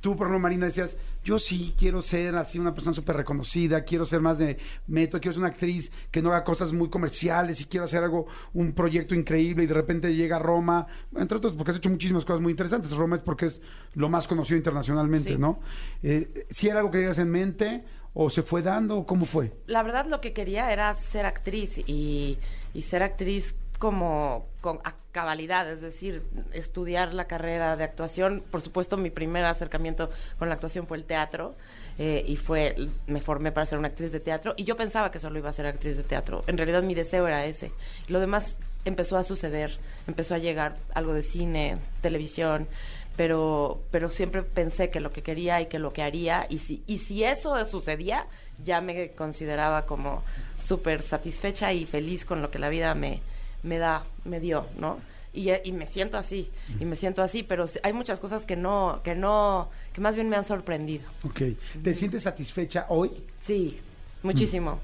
tú, 0.07 0.15
por 0.15 0.29
ejemplo, 0.29 0.39
Marina, 0.39 0.67
decías, 0.67 0.99
yo 1.25 1.37
sí 1.41 1.75
quiero 1.77 2.01
ser 2.01 2.37
así 2.37 2.61
una 2.61 2.73
persona 2.73 2.93
súper 2.95 3.17
reconocida, 3.17 3.83
quiero 3.83 4.05
ser 4.05 4.21
más 4.21 4.39
de 4.39 4.57
método, 4.87 5.21
quiero 5.21 5.33
ser 5.33 5.41
una 5.41 5.49
actriz 5.49 5.91
que 6.13 6.23
no 6.23 6.29
haga 6.29 6.45
cosas 6.45 6.73
muy 6.73 6.89
comerciales 6.89 7.61
y 7.61 7.65
quiero 7.65 7.87
hacer 7.87 8.05
algo, 8.05 8.29
un 8.55 8.73
proyecto 8.73 9.17
increíble 9.17 9.65
y 9.65 9.67
de 9.67 9.75
repente 9.75 10.15
llega 10.15 10.37
a 10.37 10.39
Roma, 10.39 10.87
entre 11.17 11.39
otros 11.39 11.55
porque 11.55 11.73
has 11.73 11.79
hecho 11.79 11.91
muchísimas 11.91 12.25
cosas 12.25 12.41
muy 12.41 12.53
interesantes. 12.53 12.93
Roma 12.93 13.17
es 13.17 13.23
porque 13.23 13.47
es 13.47 13.61
lo 13.95 14.09
más 14.09 14.29
conocido 14.29 14.57
internacionalmente, 14.57 15.31
Sí. 15.31 15.39
¿no? 15.39 15.59
Eh, 16.05 16.47
si 16.51 16.69
era 16.69 16.79
algo 16.79 16.93
que 16.93 16.99
tenías 16.99 17.19
en 17.19 17.29
mente 17.33 17.83
o 18.15 18.31
se 18.31 18.45
fue 18.45 18.63
dando, 18.63 19.05
¿cómo 19.07 19.27
fue? 19.27 19.55
La 19.67 19.83
verdad 19.83 20.07
lo 20.07 20.21
que 20.21 20.33
quería 20.33 20.73
era 20.73 20.95
ser 20.95 21.27
actriz 21.27 21.79
y, 21.85 22.39
y 22.75 22.83
ser 22.83 23.03
actriz 23.03 23.57
como 23.79 24.47
a 24.85 24.95
cabalidad, 25.17 25.71
es 25.71 25.81
decir, 25.81 26.23
estudiar 26.53 27.15
la 27.15 27.27
carrera 27.27 27.75
de 27.77 27.85
actuación. 27.85 28.43
Por 28.51 28.61
supuesto, 28.61 28.99
mi 28.99 29.09
primer 29.09 29.47
acercamiento 29.47 30.11
con 30.39 30.51
la 30.51 30.55
actuación 30.57 30.87
fue 30.87 30.99
el 30.99 31.05
teatro 31.05 31.55
eh, 31.99 32.23
y 32.27 32.37
fue 32.37 32.77
me 33.07 33.23
formé 33.23 33.51
para 33.51 33.65
ser 33.65 33.79
una 33.79 33.89
actriz 33.89 34.13
de 34.13 34.21
teatro 34.21 34.53
y 34.59 34.65
yo 34.65 34.77
pensaba 34.77 35.11
que 35.11 35.19
solo 35.19 35.39
iba 35.39 35.49
a 35.49 35.55
ser 35.55 35.67
actriz 35.67 35.97
de 35.97 36.03
teatro. 36.03 36.45
En 36.47 36.59
realidad 36.59 36.83
mi 36.83 36.95
deseo 36.95 37.27
era 37.27 37.47
ese. 37.47 37.73
Lo 38.09 38.21
demás 38.21 38.57
empezó 38.85 39.17
a 39.17 39.25
suceder, 39.25 39.79
empezó 40.07 40.35
a 40.35 40.39
llegar 40.39 40.77
algo 40.93 41.15
de 41.15 41.23
cine, 41.23 41.79
televisión, 42.03 42.69
pero 43.17 43.81
pero 43.91 44.11
siempre 44.11 44.43
pensé 44.43 44.91
que 44.91 45.01
lo 45.01 45.13
que 45.13 45.23
quería 45.23 45.63
y 45.63 45.67
que 45.67 45.79
lo 45.79 45.95
que 45.95 46.03
haría 46.03 46.47
y 46.51 46.59
si 46.59 46.83
y 46.87 46.99
si 46.99 47.25
eso 47.25 47.65
sucedía 47.65 48.27
ya 48.63 48.83
me 48.83 49.13
consideraba 49.13 49.87
como 49.87 50.23
súper 50.63 51.01
satisfecha 51.01 51.73
y 51.73 51.87
feliz 51.87 52.27
con 52.27 52.43
lo 52.43 52.51
que 52.51 52.59
la 52.59 52.69
vida 52.69 52.95
me 52.95 53.23
me 53.67 53.79
da 53.79 54.05
me 54.25 54.41
dio 54.41 54.67
no 54.79 54.99
y, 55.35 55.51
y 55.65 55.73
me 55.73 55.85
siento 55.85 56.17
así 56.17 56.51
y 56.81 56.85
me 56.87 56.97
siento 56.97 57.21
así 57.21 57.43
pero 57.43 57.67
hay 57.83 57.93
muchas 57.93 58.21
cosas 58.21 58.47
que 58.47 58.57
no 58.57 59.01
que 59.05 59.15
no 59.15 59.69
que 59.93 60.01
más 60.01 60.15
bien 60.15 60.31
me 60.31 60.37
han 60.37 60.45
sorprendido 60.45 61.05
Ok. 61.25 61.43
¿Te 61.83 61.95
sientes 61.95 62.23
satisfecha 62.23 62.87
hoy? 62.89 63.11
Sí, 63.41 63.79
muchísimo. 64.23 64.81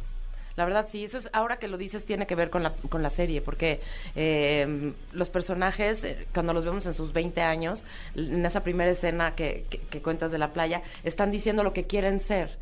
La 0.57 0.65
verdad, 0.65 0.87
sí, 0.91 1.05
eso 1.05 1.19
es, 1.19 1.29
ahora 1.33 1.59
que 1.59 1.69
lo 1.69 1.77
dices, 1.79 2.05
tiene 2.05 2.27
que 2.27 2.35
ver 2.35 2.51
con 2.51 2.63
la, 2.63 2.73
con 2.89 3.03
la 3.03 3.11
serie, 3.11 3.41
porque 3.43 3.81
eh, 4.15 4.93
los 5.13 5.31
personajes, 5.31 6.05
eh, 6.05 6.27
cuando 6.35 6.53
los 6.53 6.65
vemos 6.65 6.87
en 6.87 6.95
sus 6.95 7.13
20 7.13 7.41
años, 7.43 7.85
en 8.15 8.45
esa 8.45 8.63
primera 8.63 8.91
escena 8.91 9.35
que, 9.35 9.65
que- 9.91 10.03
cuentas 10.03 10.33
de 10.33 10.39
la 10.39 10.53
playa, 10.53 10.83
están 11.05 11.31
diciendo 11.31 11.63
lo 11.65 11.73
que 11.73 11.87
quieren 11.87 12.21
ser, 12.21 12.59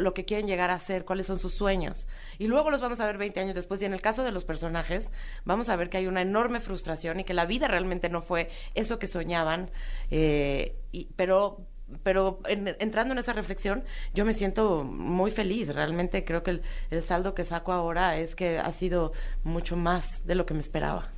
lo 0.00 0.14
que 0.14 0.24
quieren 0.24 0.46
llegar 0.46 0.70
a 0.70 0.78
ser, 0.78 1.04
cuáles 1.04 1.26
son 1.26 1.38
sus 1.38 1.54
sueños. 1.54 2.06
Y 2.38 2.46
luego 2.46 2.70
los 2.70 2.80
vamos 2.80 3.00
a 3.00 3.06
ver 3.06 3.18
20 3.18 3.40
años 3.40 3.54
después, 3.54 3.80
y 3.82 3.86
en 3.86 3.94
el 3.94 4.00
caso 4.02 4.24
de 4.24 4.32
los 4.32 4.44
personajes, 4.44 5.10
vamos 5.44 5.68
a 5.68 5.76
ver 5.76 5.88
que 5.90 5.98
hay 5.98 6.06
una 6.06 6.22
enorme 6.22 6.60
frustración 6.60 7.20
y 7.20 7.24
que 7.24 7.34
la 7.34 7.46
vida 7.46 7.68
realmente 7.68 8.08
no 8.08 8.22
fue 8.22 8.50
eso 8.74 8.98
que 8.98 9.06
soñaban, 9.08 9.70
eh, 10.10 10.76
pero 11.16 11.66
pero 12.02 12.40
en- 12.46 12.76
entrando 12.78 13.12
en 13.12 13.18
esa 13.18 13.32
reflexión, 13.32 13.84
yo 14.14 14.24
me 14.24 14.34
siento 14.34 14.84
muy 14.84 15.30
feliz. 15.30 15.74
Realmente 15.74 16.24
creo 16.24 16.42
que 16.42 16.50
el, 16.52 16.62
el 16.90 17.02
saldo 17.02 17.34
que 17.34 17.44
saco 17.44 17.72
ahora 17.72 18.16
es 18.16 18.34
que 18.34 18.58
ha 18.58 18.72
sido 18.72 19.12
mucho 19.44 19.76
más 19.76 20.26
de 20.26 20.34
lo 20.34 20.46
que 20.46 20.54
me 20.54 20.60
esperaba. 20.60 21.10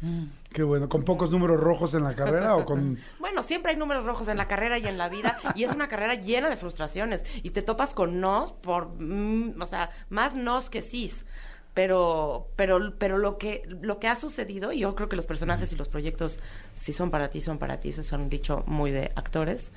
Qué 0.52 0.62
bueno. 0.62 0.88
¿Con 0.88 1.02
pocos 1.04 1.30
números 1.30 1.60
rojos 1.60 1.94
en 1.94 2.04
la 2.04 2.14
carrera 2.14 2.56
o 2.56 2.64
con...? 2.64 2.98
Bueno, 3.18 3.42
siempre 3.42 3.72
hay 3.72 3.76
números 3.78 4.04
rojos 4.04 4.28
en 4.28 4.36
la 4.36 4.46
carrera 4.48 4.78
y 4.78 4.86
en 4.86 4.98
la 4.98 5.08
vida, 5.08 5.38
y 5.56 5.64
es 5.64 5.70
una 5.72 5.88
carrera 5.88 6.14
llena 6.14 6.48
de 6.48 6.56
frustraciones. 6.56 7.24
Y 7.42 7.50
te 7.50 7.62
topas 7.62 7.94
con 7.94 8.20
nos 8.20 8.52
por, 8.52 8.88
mm, 9.00 9.60
o 9.60 9.66
sea, 9.66 9.90
más 10.08 10.36
nos 10.36 10.70
que 10.70 10.80
sís. 10.82 11.24
Pero, 11.74 12.46
pero, 12.54 12.94
pero 12.98 13.18
lo 13.18 13.36
que, 13.36 13.64
lo 13.66 13.98
que 13.98 14.06
ha 14.06 14.14
sucedido, 14.14 14.70
y 14.70 14.78
yo 14.78 14.94
creo 14.94 15.08
que 15.08 15.16
los 15.16 15.26
personajes 15.26 15.72
y 15.72 15.76
los 15.76 15.88
proyectos, 15.88 16.38
si 16.74 16.92
son 16.92 17.10
para 17.10 17.30
ti, 17.30 17.40
son 17.40 17.58
para 17.58 17.80
ti, 17.80 17.88
eso 17.88 18.00
es 18.02 18.12
un 18.12 18.28
dicho 18.28 18.62
muy 18.68 18.92
de 18.92 19.10
actores. 19.16 19.72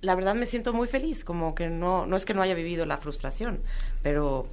La 0.00 0.14
verdad 0.14 0.34
me 0.34 0.46
siento 0.46 0.72
muy 0.72 0.86
feliz, 0.86 1.24
como 1.24 1.54
que 1.54 1.68
no, 1.68 2.06
no 2.06 2.16
es 2.16 2.24
que 2.24 2.34
no 2.34 2.42
haya 2.42 2.54
vivido 2.54 2.86
la 2.86 2.98
frustración, 2.98 3.60
pero 4.02 4.46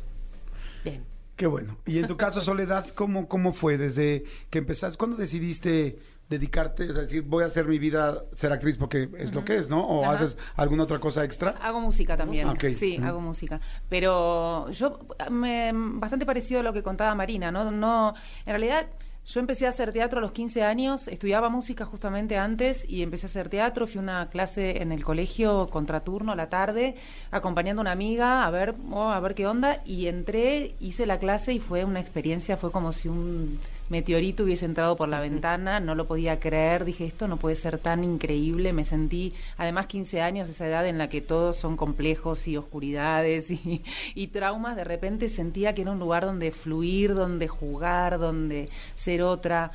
bien. 0.84 1.04
Qué 1.36 1.48
bueno. 1.48 1.78
Y 1.86 2.00
en 2.00 2.08
tu 2.08 2.16
caso, 2.16 2.40
Soledad, 2.40 2.88
¿cómo, 2.96 3.28
cómo 3.28 3.52
fue 3.52 3.78
desde 3.78 4.24
que 4.50 4.60
empezaste? 4.60 4.98
¿Cuándo 4.98 5.18
decidiste 5.18 6.00
dedicarte, 6.30 6.90
o 6.90 6.94
sea, 6.94 7.04
decir, 7.04 7.22
voy 7.22 7.44
a 7.44 7.48
hacer 7.48 7.66
mi 7.66 7.78
vida 7.78 8.24
ser 8.36 8.52
actriz 8.52 8.78
porque 8.78 9.10
es 9.18 9.34
lo 9.34 9.46
que 9.46 9.58
es, 9.58 9.70
¿no? 9.70 9.86
¿O 9.86 10.04
Ajá. 10.04 10.14
haces 10.14 10.38
alguna 10.56 10.84
otra 10.84 11.00
cosa 11.00 11.24
extra? 11.24 11.52
Hago 11.62 11.82
música 11.82 12.18
también. 12.18 12.50
Ok. 12.50 12.66
Sí, 12.72 12.98
hago 13.04 13.22
música. 13.22 13.62
Pero 13.90 14.70
yo, 14.72 15.00
me, 15.30 15.72
bastante 15.74 16.26
parecido 16.26 16.62
a 16.62 16.64
lo 16.64 16.74
que 16.74 16.82
contaba 16.82 17.14
Marina, 17.14 17.52
¿no? 17.52 17.70
no 17.70 18.16
En 18.46 18.52
realidad, 18.52 18.88
yo 19.28 19.40
empecé 19.40 19.66
a 19.66 19.70
hacer 19.70 19.92
teatro 19.92 20.20
a 20.20 20.22
los 20.22 20.32
15 20.34 20.64
años, 20.64 21.08
estudiaba 21.08 21.50
música 21.50 21.84
justamente 21.86 22.38
antes 22.38 22.88
y 22.88 23.02
empecé 23.02 23.26
a 23.26 23.30
hacer 23.30 23.50
teatro. 23.50 23.88
Fui 23.88 23.98
a 23.98 24.04
una 24.04 24.30
clase 24.30 24.84
en 24.84 24.92
el 24.92 25.04
colegio 25.04 25.68
contraturno 25.70 26.32
a 26.32 26.36
la 26.36 26.50
tarde, 26.50 26.96
acompañando 27.32 27.82
a 27.82 27.84
una 27.84 27.92
amiga 27.92 28.46
a 28.46 28.52
ver, 28.52 28.76
oh, 28.92 29.10
a 29.10 29.20
ver 29.20 29.34
qué 29.34 29.48
onda. 29.48 29.82
Y 29.84 30.08
entré, 30.08 30.76
hice 30.80 31.08
la 31.08 31.18
clase 31.18 31.54
y 31.54 31.60
fue 31.60 31.86
una 31.86 32.00
experiencia, 32.00 32.56
fue 32.56 32.72
como 32.72 32.94
si 32.94 33.08
un 33.08 33.60
meteorito 33.90 34.44
hubiese 34.44 34.66
entrado 34.66 34.96
por 34.96 35.10
la 35.10 35.20
ventana, 35.20 35.80
no 35.80 35.96
lo 35.96 36.08
podía 36.08 36.40
creer, 36.40 36.86
dije, 36.86 37.06
esto 37.06 37.28
no 37.28 37.38
puede 37.38 37.56
ser 37.56 37.78
tan 37.78 38.04
increíble, 38.04 38.74
me 38.74 38.86
sentí, 38.86 39.34
además 39.58 39.88
15 39.88 40.22
años, 40.22 40.50
esa 40.50 40.68
edad 40.68 40.88
en 40.88 40.98
la 40.98 41.10
que 41.10 41.22
todos 41.22 41.58
son 41.58 41.78
complejos 41.78 42.48
y 42.48 42.58
oscuridades 42.58 43.52
y, 43.52 43.84
y 44.16 44.28
traumas, 44.28 44.76
de 44.76 44.84
repente 44.84 45.30
sentía 45.30 45.76
que 45.76 45.84
era 45.84 45.92
un 45.92 46.00
lugar 46.00 46.26
donde 46.26 46.52
fluir, 46.52 47.14
donde 47.14 47.48
jugar, 47.48 48.20
donde 48.20 48.70
ser 48.96 49.22
otra. 49.22 49.72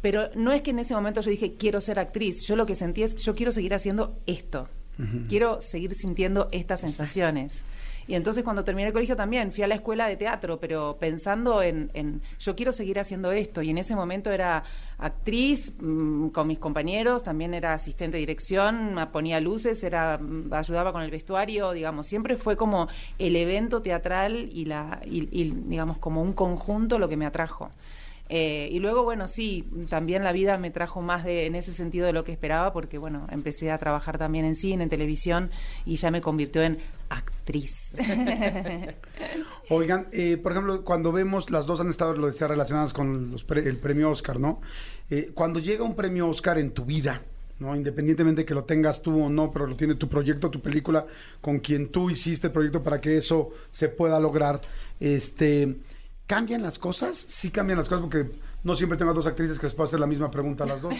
Pero 0.00 0.30
no 0.34 0.52
es 0.52 0.62
que 0.62 0.72
en 0.72 0.80
ese 0.80 0.94
momento 0.94 1.20
yo 1.20 1.30
dije, 1.30 1.54
quiero 1.54 1.80
ser 1.80 2.00
actriz, 2.00 2.42
yo 2.42 2.56
lo 2.56 2.66
que 2.66 2.74
sentí 2.74 3.04
es, 3.04 3.14
yo 3.16 3.34
quiero 3.36 3.52
seguir 3.52 3.72
haciendo 3.74 4.18
esto, 4.26 4.66
quiero 5.28 5.60
seguir 5.60 5.94
sintiendo 5.94 6.48
estas 6.50 6.80
sensaciones. 6.80 7.64
Y 8.06 8.14
entonces 8.14 8.44
cuando 8.44 8.64
terminé 8.64 8.88
el 8.88 8.92
colegio 8.92 9.16
también 9.16 9.52
fui 9.52 9.62
a 9.62 9.66
la 9.66 9.74
escuela 9.74 10.08
de 10.08 10.16
teatro, 10.16 10.58
pero 10.58 10.96
pensando 10.98 11.62
en, 11.62 11.90
en 11.94 12.22
yo 12.38 12.56
quiero 12.56 12.72
seguir 12.72 12.98
haciendo 12.98 13.32
esto. 13.32 13.62
Y 13.62 13.70
en 13.70 13.78
ese 13.78 13.94
momento 13.94 14.30
era 14.30 14.64
actriz 14.98 15.72
mm, 15.80 16.28
con 16.28 16.46
mis 16.46 16.58
compañeros, 16.58 17.24
también 17.24 17.54
era 17.54 17.74
asistente 17.74 18.16
de 18.16 18.20
dirección, 18.20 18.96
ponía 19.12 19.40
luces, 19.40 19.82
era 19.84 20.18
mm, 20.18 20.52
ayudaba 20.52 20.92
con 20.92 21.02
el 21.02 21.10
vestuario, 21.10 21.72
digamos, 21.72 22.06
siempre 22.06 22.36
fue 22.36 22.56
como 22.56 22.88
el 23.18 23.36
evento 23.36 23.82
teatral 23.82 24.48
y 24.52 24.64
la 24.64 25.00
y, 25.04 25.28
y, 25.30 25.50
digamos 25.50 25.98
como 25.98 26.22
un 26.22 26.32
conjunto 26.32 26.98
lo 26.98 27.08
que 27.08 27.16
me 27.16 27.26
atrajo. 27.26 27.70
Eh, 28.34 28.70
y 28.72 28.78
luego, 28.78 29.02
bueno, 29.02 29.28
sí, 29.28 29.68
también 29.90 30.24
la 30.24 30.32
vida 30.32 30.56
me 30.56 30.70
trajo 30.70 31.02
más 31.02 31.22
de, 31.22 31.44
en 31.44 31.54
ese 31.54 31.74
sentido 31.74 32.06
de 32.06 32.14
lo 32.14 32.24
que 32.24 32.32
esperaba, 32.32 32.72
porque, 32.72 32.96
bueno, 32.96 33.26
empecé 33.30 33.70
a 33.70 33.76
trabajar 33.76 34.16
también 34.16 34.46
en 34.46 34.56
cine, 34.56 34.84
en 34.84 34.88
televisión, 34.88 35.50
y 35.84 35.96
ya 35.96 36.10
me 36.10 36.22
convirtió 36.22 36.62
en 36.62 36.78
actriz. 37.10 37.94
Oigan, 39.68 40.06
eh, 40.12 40.38
por 40.38 40.52
ejemplo, 40.52 40.82
cuando 40.82 41.12
vemos, 41.12 41.50
las 41.50 41.66
dos 41.66 41.80
han 41.80 41.90
estado, 41.90 42.14
lo 42.14 42.26
decía, 42.26 42.46
relacionadas 42.46 42.94
con 42.94 43.30
los 43.30 43.44
pre- 43.44 43.68
el 43.68 43.76
premio 43.76 44.10
Oscar, 44.10 44.40
¿no? 44.40 44.62
Eh, 45.10 45.30
cuando 45.34 45.60
llega 45.60 45.84
un 45.84 45.94
premio 45.94 46.28
Oscar 46.28 46.58
en 46.58 46.70
tu 46.70 46.86
vida, 46.86 47.20
¿no? 47.58 47.76
Independientemente 47.76 48.46
que 48.46 48.54
lo 48.54 48.64
tengas 48.64 49.02
tú 49.02 49.24
o 49.24 49.28
no, 49.28 49.52
pero 49.52 49.66
lo 49.66 49.76
tiene 49.76 49.94
tu 49.94 50.08
proyecto, 50.08 50.50
tu 50.50 50.60
película, 50.60 51.06
con 51.42 51.58
quien 51.60 51.88
tú 51.88 52.08
hiciste 52.08 52.46
el 52.46 52.52
proyecto 52.54 52.82
para 52.82 52.98
que 53.00 53.18
eso 53.18 53.50
se 53.70 53.88
pueda 53.90 54.18
lograr, 54.18 54.60
este, 55.00 55.76
¿cambian 56.34 56.62
las 56.62 56.78
cosas? 56.78 57.24
Sí 57.28 57.50
cambian 57.50 57.78
las 57.78 57.88
cosas 57.88 58.02
porque 58.02 58.30
no 58.64 58.76
siempre 58.76 58.96
tengo 58.96 59.10
a 59.10 59.14
dos 59.14 59.26
actrices 59.26 59.58
que 59.58 59.66
les 59.66 59.74
puedo 59.74 59.86
hacer 59.88 59.98
la 60.00 60.06
misma 60.06 60.30
pregunta 60.30 60.64
a 60.64 60.66
las 60.68 60.80
dos. 60.82 60.94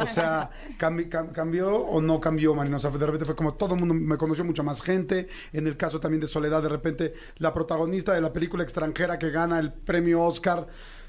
O 0.00 0.06
sea, 0.06 0.50
cambi- 0.78 1.08
cam- 1.08 1.32
¿cambió 1.32 1.74
o 1.76 2.00
no 2.02 2.20
cambió, 2.20 2.54
Marina? 2.54 2.76
O 2.76 2.80
sea, 2.80 2.90
de 2.90 3.04
repente 3.06 3.24
fue 3.24 3.34
como 3.34 3.54
todo 3.54 3.74
el 3.74 3.80
mundo 3.80 3.94
me 3.94 4.16
conoció 4.16 4.44
mucha 4.44 4.62
más 4.62 4.82
gente. 4.82 5.28
En 5.52 5.66
el 5.66 5.76
caso 5.76 5.98
también 5.98 6.20
de 6.20 6.28
Soledad, 6.28 6.62
de 6.62 6.68
repente 6.68 7.14
la 7.38 7.52
protagonista 7.54 8.12
de 8.12 8.20
la 8.20 8.32
película 8.32 8.62
extranjera 8.62 9.18
que 9.18 9.30
gana 9.30 9.58
el 9.58 9.72
premio 9.72 10.22
Oscar 10.22 10.66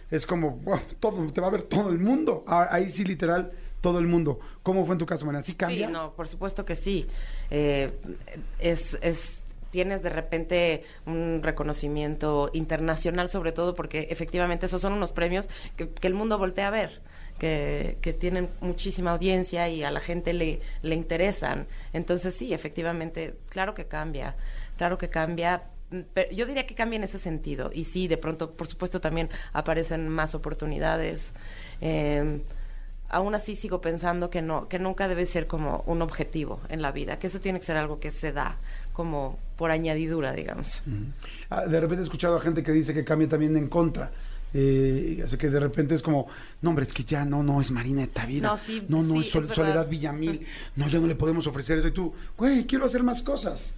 es 0.09 0.25
como, 0.25 0.51
wow, 0.63 0.79
todo, 0.99 1.25
te 1.31 1.41
va 1.41 1.47
a 1.47 1.51
ver 1.51 1.63
todo 1.63 1.89
el 1.89 1.99
mundo. 1.99 2.45
Ah, 2.47 2.69
Ahí 2.71 2.89
sí, 2.89 3.03
literal, 3.03 3.51
todo 3.81 3.99
el 3.99 4.07
mundo. 4.07 4.39
¿Cómo 4.63 4.85
fue 4.85 4.93
en 4.95 4.99
tu 4.99 5.05
caso, 5.05 5.25
Marina? 5.25 5.43
¿Sí 5.43 5.55
cambia? 5.55 5.87
Sí, 5.87 5.93
no, 5.93 6.13
por 6.13 6.27
supuesto 6.29 6.63
que 6.63 6.75
sí. 6.77 7.05
Eh, 7.51 7.91
es, 8.59 8.97
es, 9.01 9.41
tienes 9.69 10.01
de 10.01 10.09
repente 10.09 10.83
un 11.05 11.41
reconocimiento 11.43 12.49
internacional, 12.53 13.29
sobre 13.29 13.51
todo 13.51 13.75
porque 13.75 14.07
efectivamente 14.09 14.65
esos 14.65 14.81
son 14.81 14.93
unos 14.93 15.11
premios 15.11 15.49
que, 15.75 15.89
que 15.89 16.07
el 16.07 16.13
mundo 16.13 16.37
voltea 16.37 16.67
a 16.67 16.71
ver. 16.71 17.01
Que, 17.37 17.99
que 18.01 18.13
tienen 18.13 18.49
muchísima 18.61 19.11
audiencia 19.11 19.69
y 19.69 19.83
a 19.83 19.91
la 19.91 19.99
gente 19.99 20.33
le, 20.33 20.59
le 20.81 20.95
interesan. 20.95 21.67
Entonces 21.93 22.33
sí, 22.33 22.51
efectivamente, 22.51 23.35
claro 23.49 23.75
que 23.75 23.85
cambia, 23.85 24.35
claro 24.75 24.97
que 24.97 25.09
cambia. 25.09 25.65
Pero 26.15 26.31
yo 26.31 26.47
diría 26.47 26.65
que 26.65 26.73
cambia 26.73 26.97
en 26.97 27.03
ese 27.03 27.19
sentido. 27.19 27.69
Y 27.71 27.83
sí, 27.85 28.07
de 28.07 28.17
pronto, 28.17 28.53
por 28.53 28.65
supuesto, 28.65 28.99
también 28.99 29.29
aparecen 29.53 30.09
más 30.09 30.33
oportunidades. 30.33 31.35
Eh, 31.79 32.41
aún 33.09 33.35
así 33.35 33.55
sigo 33.55 33.79
pensando 33.81 34.29
que 34.29 34.41
no 34.41 34.67
que 34.67 34.79
nunca 34.79 35.07
debe 35.07 35.25
ser 35.25 35.47
como 35.47 35.83
un 35.85 36.01
objetivo 36.01 36.59
en 36.69 36.81
la 36.81 36.91
vida 36.91 37.19
que 37.19 37.27
eso 37.27 37.39
tiene 37.39 37.59
que 37.59 37.65
ser 37.65 37.77
algo 37.77 37.99
que 37.99 38.11
se 38.11 38.33
da 38.33 38.57
como 38.93 39.37
por 39.55 39.71
añadidura 39.71 40.33
digamos 40.33 40.83
Ah, 41.49 41.65
de 41.65 41.79
repente 41.79 42.01
he 42.01 42.03
escuchado 42.03 42.35
a 42.37 42.41
gente 42.41 42.61
que 42.63 42.71
dice 42.73 42.93
que 42.93 43.05
cambia 43.05 43.29
también 43.29 43.55
en 43.55 43.67
contra. 43.69 44.11
Eh, 44.53 45.21
así 45.25 45.37
que 45.37 45.49
de 45.49 45.59
repente 45.59 45.93
es 45.95 46.01
como, 46.01 46.27
no, 46.61 46.69
hombre, 46.71 46.83
es 46.85 46.91
que 46.93 47.03
ya 47.05 47.23
no, 47.25 47.41
no, 47.43 47.61
es 47.61 47.71
Marina 47.71 48.01
de 48.01 48.07
Tavira. 48.07 48.49
No, 48.49 48.57
sí, 48.57 48.83
no, 48.89 49.01
no, 49.03 49.13
sí, 49.15 49.19
es 49.21 49.29
Sol- 49.29 49.47
es. 49.49 49.55
Soledad 49.55 49.87
Villamil. 49.87 50.45
No, 50.75 50.87
ya 50.89 50.99
no 50.99 51.07
le 51.07 51.15
podemos 51.15 51.47
ofrecer 51.47 51.77
eso. 51.77 51.87
Y 51.87 51.91
tú, 51.91 52.13
güey, 52.37 52.65
quiero 52.65 52.85
hacer 52.85 53.03
más 53.03 53.21
cosas. 53.21 53.75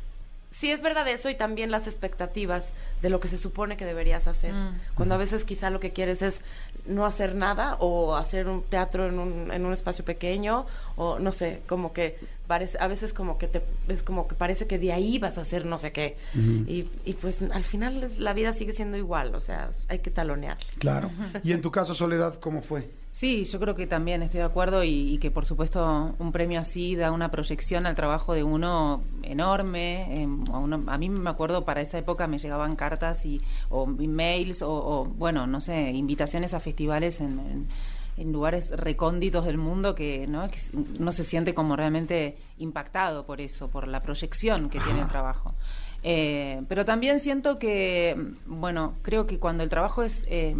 Sí 0.52 0.72
es 0.72 0.82
verdad 0.82 1.08
eso 1.08 1.30
y 1.30 1.36
también 1.36 1.70
las 1.72 1.86
expectativas 1.88 2.72
de 3.02 3.10
lo 3.10 3.20
que 3.20 3.28
se 3.28 3.38
supone 3.38 3.78
que 3.78 3.86
deberías 3.86 4.28
hacer 4.28 4.54
Mm. 4.54 4.80
cuando 4.96 5.16
a 5.16 5.18
veces 5.18 5.46
quizá 5.46 5.70
lo 5.70 5.80
que 5.80 5.92
quieres 5.94 6.22
es 6.22 6.42
no 6.88 7.06
hacer 7.06 7.36
nada 7.36 7.76
o 7.80 8.16
hacer 8.16 8.48
un 8.48 8.64
teatro 8.64 9.08
en 9.08 9.20
un, 9.20 9.52
en 9.52 9.66
un 9.66 9.74
espacio 9.74 10.04
pequeño 10.04 10.66
o 10.96 11.20
no 11.20 11.32
sé 11.32 11.62
como 11.68 11.94
que 11.94 12.18
parece 12.48 12.78
a 12.80 12.88
veces 12.88 13.14
como 13.14 13.38
que 13.38 13.48
te 13.48 13.62
es 13.90 14.02
como 14.02 14.28
que 14.28 14.34
parece 14.36 14.66
que 14.66 14.80
de 14.80 14.92
ahí 14.92 15.20
vas 15.20 15.38
a 15.38 15.42
hacer 15.42 15.66
no 15.66 15.78
sé 15.78 15.92
qué 15.92 16.18
y, 16.36 16.90
y 17.06 17.14
pues 17.14 17.44
al 17.44 17.64
final 17.64 18.10
la 18.18 18.34
vida 18.34 18.54
sigue 18.54 18.74
siendo 18.74 18.98
igual 18.98 19.36
o 19.36 19.40
sea 19.42 19.70
hay 19.88 20.00
que 20.00 20.10
talonear 20.10 20.58
Claro. 20.80 21.12
Y 21.44 21.52
en 21.52 21.62
tu 21.62 21.70
caso, 21.72 21.94
Soledad, 21.94 22.40
¿cómo 22.40 22.62
fue? 22.64 22.90
Sí, 23.12 23.44
yo 23.44 23.60
creo 23.60 23.76
que 23.76 23.86
también 23.86 24.22
estoy 24.22 24.38
de 24.40 24.46
acuerdo 24.46 24.84
y, 24.84 25.14
y 25.14 25.18
que 25.18 25.30
por 25.30 25.46
supuesto 25.46 26.16
un 26.20 26.32
premio 26.32 26.60
así 26.60 26.96
da 26.96 27.12
una 27.12 27.30
proyección 27.32 27.86
al 27.86 27.96
trabajo 27.96 28.34
de 28.34 28.44
uno 28.44 29.02
enorme. 29.24 30.22
em, 30.22 30.46
a, 30.54 30.60
uno- 30.60 30.84
a 30.88 30.98
mí 30.98 31.10
me 31.10 31.30
acuerdo 31.30 31.66
para 31.66 31.82
esa 31.82 31.98
época 31.98 32.28
me 32.28 32.38
llegaban 32.38 32.76
cartas 32.78 33.26
y 33.26 33.42
o 33.70 33.90
emails 34.00 34.62
o, 34.62 34.72
o, 34.72 35.06
bueno 35.06 35.48
no 35.48 35.60
sé 35.60 35.90
invitaciones 35.92 36.54
a 36.54 36.60
festivales 36.62 37.20
en, 37.20 37.40
en- 37.40 37.68
en 38.18 38.32
lugares 38.34 38.72
recónditos 38.72 39.46
del 39.46 39.58
mundo 39.58 39.96
que 39.96 40.26
no 40.28 40.50
que 40.50 40.60
uno 41.00 41.12
se 41.14 41.24
siente 41.24 41.54
como 41.54 41.76
realmente 41.76 42.38
impactado 42.58 43.26
por 43.26 43.40
eso, 43.42 43.70
por 43.70 43.88
la 43.88 44.02
proyección 44.02 44.70
que 44.70 44.80
tiene 44.82 45.02
el 45.02 45.08
trabajo. 45.08 45.54
Eh, 46.04 46.62
pero 46.68 46.84
también 46.86 47.20
siento 47.22 47.60
que, 47.60 48.18
bueno, 48.46 48.94
creo 49.04 49.26
que 49.26 49.40
cuando 49.40 49.64
el 49.64 49.70
trabajo 49.70 50.04
es, 50.04 50.26
eh, 50.30 50.54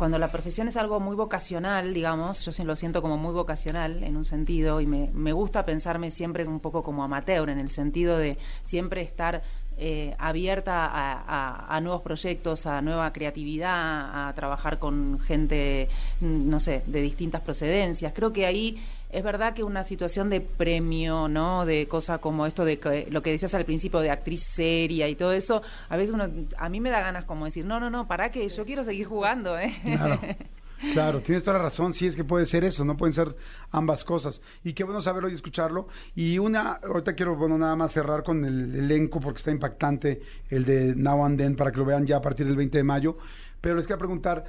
cuando 0.00 0.18
la 0.18 0.32
profesión 0.32 0.66
es 0.66 0.78
algo 0.78 0.98
muy 0.98 1.14
vocacional, 1.14 1.92
digamos, 1.92 2.42
yo 2.46 2.64
lo 2.64 2.74
siento 2.74 3.02
como 3.02 3.18
muy 3.18 3.34
vocacional 3.34 4.02
en 4.02 4.16
un 4.16 4.24
sentido 4.24 4.80
y 4.80 4.86
me, 4.86 5.10
me 5.12 5.34
gusta 5.34 5.66
pensarme 5.66 6.10
siempre 6.10 6.46
un 6.46 6.58
poco 6.58 6.82
como 6.82 7.04
amateur, 7.04 7.50
en 7.50 7.58
el 7.58 7.68
sentido 7.68 8.16
de 8.16 8.38
siempre 8.62 9.02
estar 9.02 9.42
eh, 9.76 10.14
abierta 10.18 10.86
a, 10.86 11.12
a- 11.66 11.76
a 11.76 11.80
nuevos 11.82 12.00
proyectos, 12.00 12.64
a 12.64 12.80
nueva 12.80 13.12
creatividad, 13.12 14.28
a 14.28 14.32
trabajar 14.34 14.78
con 14.78 15.18
gente, 15.20 15.90
mm, 16.22 16.48
no 16.48 16.60
sé, 16.60 16.82
de 16.86 17.02
distintas 17.02 17.42
procedencias. 17.42 18.14
Creo 18.14 18.32
que 18.32 18.46
ahí 18.46 18.82
es 19.12 19.22
verdad 19.22 19.54
que 19.54 19.62
una 19.62 19.84
situación 19.84 20.30
de 20.30 20.40
premio, 20.40 21.28
¿no? 21.28 21.66
De 21.66 21.88
cosa 21.88 22.18
como 22.18 22.46
esto 22.46 22.64
de 22.64 22.78
que, 22.78 23.08
lo 23.10 23.22
que 23.22 23.30
decías 23.32 23.54
al 23.54 23.64
principio 23.64 24.00
de 24.00 24.10
actriz 24.10 24.42
seria 24.42 25.08
y 25.08 25.14
todo 25.14 25.32
eso, 25.32 25.62
a 25.88 25.96
veces 25.96 26.12
uno, 26.12 26.28
a 26.56 26.68
mí 26.68 26.80
me 26.80 26.90
da 26.90 27.00
ganas 27.00 27.24
como 27.24 27.44
decir, 27.44 27.64
no, 27.64 27.80
no, 27.80 27.90
no, 27.90 28.06
para 28.06 28.30
que 28.30 28.48
yo 28.48 28.64
quiero 28.64 28.84
seguir 28.84 29.06
jugando, 29.06 29.58
¿eh? 29.58 29.74
Claro. 29.84 30.20
Claro, 30.94 31.20
tienes 31.20 31.44
toda 31.44 31.58
la 31.58 31.64
razón, 31.64 31.92
sí 31.92 32.06
es 32.06 32.16
que 32.16 32.24
puede 32.24 32.46
ser 32.46 32.64
eso, 32.64 32.86
no 32.86 32.96
pueden 32.96 33.12
ser 33.12 33.36
ambas 33.70 34.02
cosas. 34.02 34.40
Y 34.64 34.72
qué 34.72 34.82
bueno 34.82 35.02
saberlo 35.02 35.28
y 35.28 35.34
escucharlo. 35.34 35.88
Y 36.14 36.38
una, 36.38 36.80
ahorita 36.82 37.14
quiero, 37.14 37.36
bueno, 37.36 37.58
nada 37.58 37.76
más 37.76 37.92
cerrar 37.92 38.22
con 38.22 38.44
el 38.46 38.74
elenco 38.74 39.20
porque 39.20 39.38
está 39.38 39.50
impactante 39.50 40.22
el 40.48 40.64
de 40.64 40.94
Now 40.96 41.24
and 41.26 41.38
Then 41.38 41.54
para 41.54 41.70
que 41.70 41.76
lo 41.78 41.84
vean 41.84 42.06
ya 42.06 42.16
a 42.16 42.22
partir 42.22 42.46
del 42.46 42.56
20 42.56 42.78
de 42.78 42.84
mayo. 42.84 43.18
Pero 43.60 43.76
les 43.76 43.86
quiero 43.86 43.98
preguntar, 43.98 44.44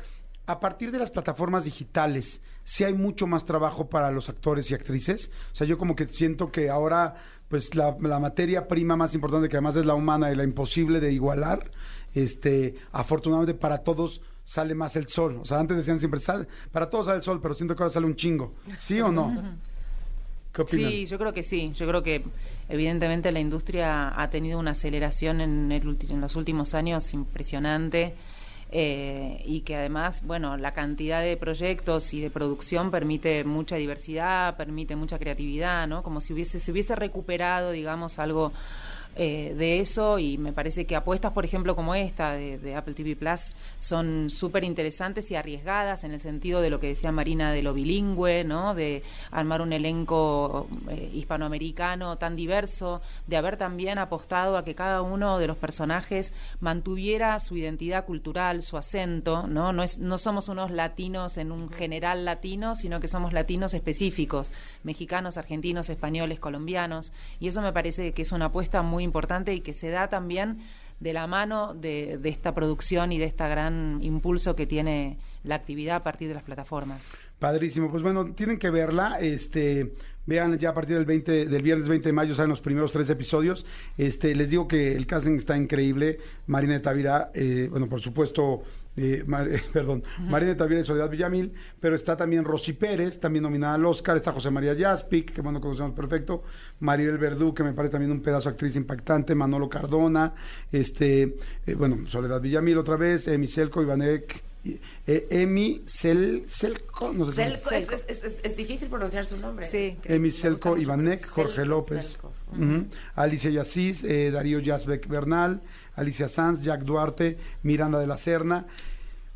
a 0.51 0.60
partir 0.60 0.91
de 0.91 1.00
las 1.00 1.12
plataformas 1.12 1.65
digitales, 1.65 2.41
¿sí 2.63 2.84
hay 2.84 2.93
mucho 2.93 3.27
más 3.27 3.46
trabajo 3.46 3.89
para 3.89 4.12
los 4.12 4.29
actores 4.29 4.70
y 4.70 4.74
actrices? 4.74 5.31
O 5.51 5.55
sea, 5.55 5.65
yo 5.67 5.77
como 5.77 5.96
que 5.96 6.08
siento 6.08 6.51
que 6.51 6.70
ahora, 6.70 7.15
pues 7.48 7.75
la, 7.75 7.96
la 8.01 8.20
materia 8.20 8.67
prima 8.67 8.96
más 8.96 9.13
importante, 9.13 9.50
que 9.50 9.55
además 9.58 9.75
es 9.77 9.86
la 9.86 9.96
humana 9.96 10.31
y 10.31 10.36
la 10.36 10.43
imposible 10.43 11.00
de 11.00 11.12
igualar, 11.12 11.72
este, 12.13 12.75
afortunadamente 12.91 13.53
para 13.53 13.79
todos 13.79 14.22
sale 14.46 14.75
más 14.75 14.96
el 14.96 15.08
sol. 15.08 15.39
O 15.41 15.46
sea, 15.46 15.60
antes 15.60 15.77
decían 15.77 16.00
siempre, 16.00 16.20
sale, 16.20 16.46
para 16.72 16.89
todos 16.89 17.05
sale 17.05 17.17
el 17.17 17.24
sol, 17.24 17.39
pero 17.41 17.53
siento 17.53 17.75
que 17.75 17.84
ahora 17.84 17.93
sale 17.93 18.05
un 18.05 18.15
chingo. 18.15 18.53
¿Sí 18.77 19.00
o 19.00 19.12
no? 19.12 19.34
¿Qué 20.53 20.62
opinan? 20.63 20.91
Sí, 20.91 21.05
yo 21.05 21.17
creo 21.17 21.34
que 21.34 21.43
sí. 21.43 21.72
Yo 21.74 21.88
creo 21.88 22.03
que 22.03 22.25
evidentemente 22.67 23.31
la 23.31 23.39
industria 23.39 24.20
ha 24.22 24.29
tenido 24.29 24.60
una 24.60 24.72
aceleración 24.72 25.39
en, 25.39 25.72
el 25.72 25.84
ulti- 25.86 26.10
en 26.12 26.20
los 26.20 26.36
últimos 26.36 26.74
años 26.74 27.13
impresionante 27.13 28.15
eh, 28.71 29.41
y 29.45 29.61
que 29.61 29.75
además, 29.75 30.21
bueno, 30.25 30.55
la 30.55 30.71
cantidad 30.73 31.21
de 31.21 31.35
proyectos 31.35 32.13
y 32.13 32.21
de 32.21 32.29
producción 32.29 32.89
permite 32.89 33.43
mucha 33.43 33.75
diversidad, 33.75 34.55
permite 34.55 34.95
mucha 34.95 35.19
creatividad, 35.19 35.87
¿no? 35.87 36.03
Como 36.03 36.21
si 36.21 36.31
hubiese 36.31 36.59
se 36.59 36.71
hubiese 36.71 36.95
recuperado, 36.95 37.71
digamos, 37.71 38.17
algo 38.17 38.53
eh, 39.15 39.53
de 39.58 39.82
eso 39.82 40.20
y 40.20 40.38
me 40.38 40.53
parece 40.53 40.86
que 40.86 40.96
apuestas, 40.96 41.34
por 41.34 41.44
ejemplo, 41.44 41.75
como 41.75 41.96
esta 41.96 42.32
de, 42.32 42.58
de 42.58 42.75
Apple 42.75 42.94
TV 42.94 43.18
Plus 43.18 43.53
son 43.82 44.30
súper 44.30 44.63
interesantes 44.63 45.30
y 45.32 45.36
arriesgadas 45.36 46.06
en 46.06 46.12
el 46.12 46.20
sentido 46.22 46.62
de 46.62 46.70
lo 46.70 46.80
que 46.80 46.88
decía 46.88 47.12
Marina 47.12 47.51
de 47.51 47.62
lo 47.62 47.74
bilingüe, 47.74 48.46
¿no? 48.46 48.74
De 48.74 49.03
armar 49.30 49.62
un 49.62 49.74
elenco 49.74 50.68
eh, 50.89 51.12
hispanoamericano 51.13 52.18
tan 52.18 52.38
diverso, 52.38 53.01
de 53.27 53.36
haber 53.36 53.58
también 53.58 53.98
apostado 53.98 54.56
a 54.56 54.63
que 54.63 54.75
cada 54.75 55.01
uno 55.01 55.39
de 55.39 55.48
los 55.48 55.58
personajes 55.58 56.34
mantuviera 56.62 57.38
su 57.39 57.58
identidad 57.58 58.06
cultural, 58.06 58.62
su 58.62 58.77
acento, 58.77 59.46
¿no? 59.46 59.74
No, 59.74 59.84
es, 59.84 59.98
no 59.98 60.18
somos 60.18 60.48
unos 60.48 60.72
latinos 60.72 61.38
en 61.38 61.51
un 61.51 61.70
general 61.70 62.24
latino, 62.24 62.75
sino 62.75 63.01
que 63.01 63.10
somos 63.10 63.34
latinos 63.34 63.74
específicos, 63.74 64.51
mexicanos, 64.84 65.38
argentinos, 65.38 65.89
españoles, 65.89 66.39
colombianos, 66.39 67.12
y 67.41 67.48
eso 67.50 67.62
me 67.62 67.74
parece 67.74 68.13
que 68.13 68.22
es 68.22 68.32
una 68.32 68.46
apuesta 68.46 68.82
muy 68.82 69.00
importante 69.03 69.53
y 69.53 69.62
que 69.62 69.74
se 69.74 69.89
da 69.89 70.10
también 70.10 70.60
de 71.01 71.13
la 71.13 71.27
mano 71.27 71.74
de, 71.74 72.20
esta 72.24 72.53
producción 72.53 73.12
y 73.12 73.17
de 73.17 73.25
este 73.25 73.48
gran 73.50 74.00
impulso 74.01 74.55
que 74.55 74.67
tiene 74.67 75.17
la 75.43 75.55
actividad 75.55 75.98
a 75.98 76.03
partir 76.03 76.27
de 76.27 76.36
las 76.36 76.43
plataformas. 76.43 77.01
Padrísimo, 77.39 77.89
pues 77.89 78.03
bueno, 78.03 78.34
tienen 78.34 78.60
que 78.60 78.70
verla, 78.70 79.20
este, 79.20 79.93
vean 80.27 80.60
ya 80.60 80.70
a 80.70 80.74
partir 80.75 80.96
del 80.96 81.05
20, 81.05 81.48
del 81.48 81.63
viernes 81.63 81.88
20 81.89 82.08
de 82.08 82.13
mayo 82.13 82.36
salen 82.36 82.51
los 82.51 82.62
primeros 82.62 82.91
tres 82.91 83.10
episodios, 83.10 83.65
este, 83.98 84.36
les 84.36 84.51
digo 84.51 84.67
que 84.67 84.96
el 84.96 85.08
casting 85.08 85.38
está 85.38 85.58
increíble, 85.58 86.20
Marina 86.46 86.74
de 86.74 86.81
Tavira, 86.81 87.31
eh, 87.34 87.67
bueno, 87.72 87.89
por 87.89 88.00
supuesto, 88.00 88.62
eh, 88.98 89.24
Mar- 89.25 89.48
eh, 89.48 89.62
perdón, 89.74 90.03
Marina 90.19 90.51
de 90.51 90.55
Tavira 90.57 90.81
y 90.81 90.83
Soledad 90.83 91.10
Villamil, 91.10 91.53
pero 91.79 91.95
está 91.95 92.17
también 92.17 92.43
Rosy 92.43 92.74
Pérez, 92.74 93.19
también 93.19 93.43
nominada 93.43 93.75
al 93.75 93.86
Oscar, 93.86 94.17
está 94.17 94.31
José 94.31 94.50
María 94.51 94.75
Jaspic, 94.77 95.33
que 95.33 95.41
bueno, 95.41 95.62
conocemos 95.62 95.93
perfecto, 95.93 96.43
Maribel 96.81 97.17
Verdú, 97.17 97.53
que 97.53 97.63
me 97.63 97.74
parece 97.74 97.93
también 97.93 98.12
un 98.12 98.21
pedazo 98.21 98.50
de 98.50 98.53
actriz 98.53 98.75
impactante, 98.75 99.33
Manolo 99.36 99.69
Cardona, 99.69 100.33
este, 100.71 101.36
eh, 101.65 101.75
bueno, 101.75 102.00
Soledad 102.07 102.41
Villamil 102.41 102.77
otra 102.77 102.95
vez, 102.98 103.27
Emi 103.27 103.48
Selco, 103.48 103.81
Ivanek, 103.81 104.43
eh, 104.63 105.27
Emi 105.31 105.81
Sel, 105.86 106.43
Selco, 106.48 107.12
no 107.13 107.25
sé 107.25 107.33
Selco, 107.33 107.71
es, 107.71 107.91
es- 107.91 108.05
es- 108.07 108.24
es- 108.24 108.39
es 108.43 108.55
difícil 108.57 108.89
pronunciar 108.89 109.25
su 109.25 109.38
nombre. 109.38 109.65
Sí. 109.65 109.98
Emi 110.03 110.29
Selco, 110.31 110.77
Ivanek, 110.77 111.25
Jorge 111.27 111.55
Selco, 111.55 111.69
López, 111.69 112.05
Selco. 112.12 112.31
Ujú. 112.51 112.86
Alicia 113.15 113.50
eh, 114.03 114.29
Darío 114.31 114.60
Yazbek 114.60 115.07
Bernal, 115.07 115.62
Alicia 115.95 116.27
Sanz, 116.27 116.62
Jack 116.62 116.81
Duarte, 116.81 117.38
Miranda 117.63 118.00
de 118.00 118.07
la 118.07 118.17
Serna. 118.17 118.65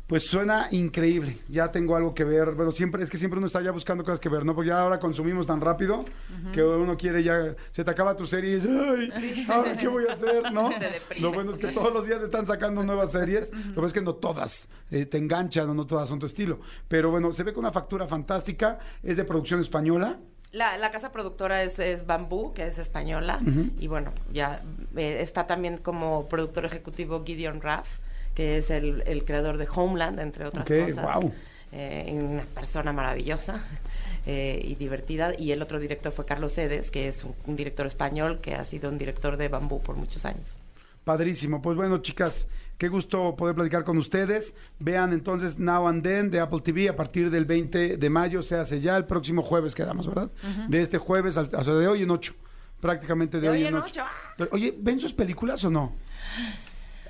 Pues 0.06 0.24
suena 0.24 0.68
increíble. 0.70 1.40
Ya 1.48 1.72
tengo 1.72 1.96
algo 1.96 2.14
que 2.14 2.22
ver. 2.22 2.52
Bueno, 2.52 2.70
siempre 2.70 3.02
es 3.02 3.10
que 3.10 3.18
siempre 3.18 3.38
uno 3.38 3.48
está 3.48 3.60
ya 3.60 3.72
buscando 3.72 4.04
cosas 4.04 4.20
que 4.20 4.28
ver, 4.28 4.44
¿no? 4.44 4.54
Porque 4.54 4.68
ya 4.68 4.80
ahora 4.80 5.00
consumimos 5.00 5.48
tan 5.48 5.60
rápido 5.60 6.04
que 6.52 6.62
uno 6.62 6.96
quiere 6.96 7.24
ya. 7.24 7.56
Se 7.72 7.82
te 7.82 7.90
acaba 7.90 8.14
tu 8.14 8.24
serie 8.24 8.52
y 8.52 8.54
dices, 8.54 8.70
¡ay! 8.70 9.46
¿Ahora 9.48 9.76
qué 9.76 9.88
voy 9.88 10.04
a 10.08 10.12
hacer? 10.12 10.52
¿no? 10.52 10.70
Lo 11.18 11.32
bueno 11.32 11.52
es 11.52 11.58
que 11.58 11.72
todos 11.72 11.92
los 11.92 12.06
días 12.06 12.22
están 12.22 12.46
sacando 12.46 12.84
nuevas 12.84 13.10
series. 13.10 13.52
Lo 13.52 13.74
bueno 13.74 13.88
es 13.88 13.92
que 13.92 14.00
no 14.00 14.14
todas 14.14 14.68
eh, 14.92 15.06
te 15.06 15.18
enganchan 15.18 15.68
o 15.70 15.74
no 15.74 15.86
todas 15.86 16.08
son 16.08 16.20
tu 16.20 16.26
estilo. 16.26 16.60
Pero 16.86 17.10
bueno, 17.10 17.32
se 17.32 17.42
ve 17.42 17.52
con 17.52 17.64
una 17.64 17.72
factura 17.72 18.06
fantástica. 18.06 18.78
Es 19.02 19.16
de 19.16 19.24
producción 19.24 19.60
española. 19.60 20.20
La, 20.56 20.78
la 20.78 20.90
casa 20.90 21.12
productora 21.12 21.62
es, 21.62 21.78
es 21.78 22.06
Bambú, 22.06 22.54
que 22.54 22.66
es 22.66 22.78
española. 22.78 23.38
Y 23.78 23.88
bueno, 23.88 24.12
ya 24.32 24.62
eh, 24.96 25.18
está 25.20 25.46
también 25.46 25.76
como 25.76 26.28
productor 26.28 26.64
ejecutivo 26.64 27.22
Gideon 27.26 27.60
Raff, 27.60 27.86
que 28.34 28.56
es 28.56 28.70
el, 28.70 29.02
el 29.06 29.26
creador 29.26 29.58
de 29.58 29.68
Homeland, 29.70 30.18
entre 30.18 30.46
otras 30.46 30.66
cosas. 30.66 31.02
guau. 31.02 31.30
Eh, 31.72 32.10
una 32.10 32.44
persona 32.44 32.94
maravillosa 32.94 33.60
eh, 34.26 34.58
y 34.64 34.76
divertida. 34.76 35.34
Y 35.38 35.52
el 35.52 35.60
otro 35.60 35.78
director 35.78 36.10
fue 36.10 36.24
Carlos 36.24 36.54
Sedes, 36.54 36.90
que 36.90 37.06
es 37.08 37.22
un, 37.22 37.34
un 37.46 37.54
director 37.54 37.84
español 37.84 38.40
que 38.40 38.54
ha 38.54 38.64
sido 38.64 38.88
un 38.88 38.96
director 38.96 39.36
de 39.36 39.48
Bambú 39.48 39.82
por 39.82 39.96
muchos 39.96 40.24
años. 40.24 40.56
Padrísimo. 41.04 41.60
Pues 41.60 41.76
bueno, 41.76 41.98
chicas, 41.98 42.48
qué 42.78 42.88
gusto 42.88 43.36
poder 43.36 43.54
platicar 43.54 43.84
con 43.84 43.98
ustedes. 43.98 44.56
Vean 44.78 45.12
entonces 45.12 45.58
Now 45.58 45.88
and 45.88 46.02
Then 46.02 46.30
de 46.30 46.40
Apple 46.40 46.60
TV 46.60 46.88
a 46.88 46.96
partir 46.96 47.30
del 47.30 47.44
20 47.44 47.96
de 47.96 48.10
mayo, 48.10 48.42
se 48.42 48.56
hace 48.56 48.80
ya 48.80 48.96
el 48.96 49.04
próximo 49.04 49.42
jueves, 49.42 49.74
quedamos, 49.74 50.06
¿verdad? 50.06 50.30
De 50.68 50.80
este 50.82 50.98
jueves, 50.98 51.36
al, 51.36 51.50
o 51.54 51.64
sea, 51.64 51.74
de 51.74 51.88
hoy 51.88 52.02
en 52.02 52.10
ocho. 52.10 52.34
Prácticamente 52.80 53.40
de, 53.40 53.48
hoy, 53.48 53.64
en 53.64 53.74
ocho. 53.74 54.02
ah. 54.04 54.46
Oye, 54.52 54.74
¿ven 54.78 55.00
sus 55.00 55.14
películas 55.14 55.64
o 55.64 55.70
no? 55.70 55.94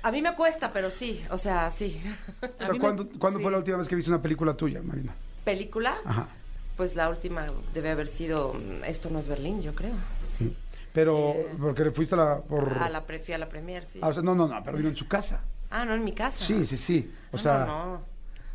A 0.01 0.11
mí 0.11 0.21
me 0.21 0.33
cuesta, 0.33 0.71
pero 0.71 0.89
sí, 0.89 1.21
o 1.29 1.37
sea, 1.37 1.69
sí. 1.71 2.01
O 2.41 2.47
sea, 2.57 2.69
mí 2.71 2.79
me- 2.79 2.79
¿cuándo, 2.79 3.03
sí. 3.37 3.43
fue 3.43 3.51
la 3.51 3.57
última 3.57 3.77
vez 3.77 3.87
que 3.89 3.95
viste 3.95 4.09
una 4.09 4.21
película 4.21 4.53
tuya, 4.55 4.81
Marina? 4.81 5.13
¿Película? 5.43 5.93
Ajá. 6.05 6.29
Pues 6.77 6.95
la 6.95 7.09
última 7.09 7.47
debe 7.73 7.89
haber 7.89 8.07
sido 8.07 8.53
mm, 8.53 8.83
Esto 8.85 9.09
no 9.09 9.19
es 9.19 9.27
Berlín, 9.27 9.61
yo 9.61 9.73
creo. 9.75 9.95
Sí. 10.31 10.55
Pero, 10.97 11.33
Eh, 11.35 11.47
porque 11.59 11.83
le 11.83 11.91
fuiste 11.91 12.15
a 12.15 12.17
la... 12.17 12.41
Por... 12.41 12.75
A 12.75 12.89
la 12.89 13.05
pre, 13.05 13.19
fui 13.19 13.31
a 13.31 13.37
la 13.37 13.47
premier, 13.47 13.85
sí. 13.85 13.99
Ah, 14.01 14.07
o 14.07 14.13
sea, 14.13 14.23
no, 14.23 14.33
no, 14.33 14.47
no, 14.47 14.63
pero 14.63 14.77
vino 14.77 14.89
en 14.89 14.95
su 14.95 15.07
casa. 15.07 15.43
Ah, 15.69 15.85
no, 15.85 15.93
en 15.93 16.03
mi 16.03 16.11
casa. 16.11 16.43
Sí, 16.43 16.65
sí, 16.65 16.75
sí. 16.75 17.13
O 17.31 17.35
Ah, 17.35 17.37
sea, 17.37 17.65
No, 17.67 17.85
no. 17.85 18.03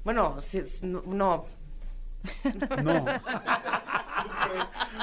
Bueno, 0.02 0.40
sí, 0.40 0.60
no, 0.82 1.02
no. 1.06 1.46
No. 2.82 3.04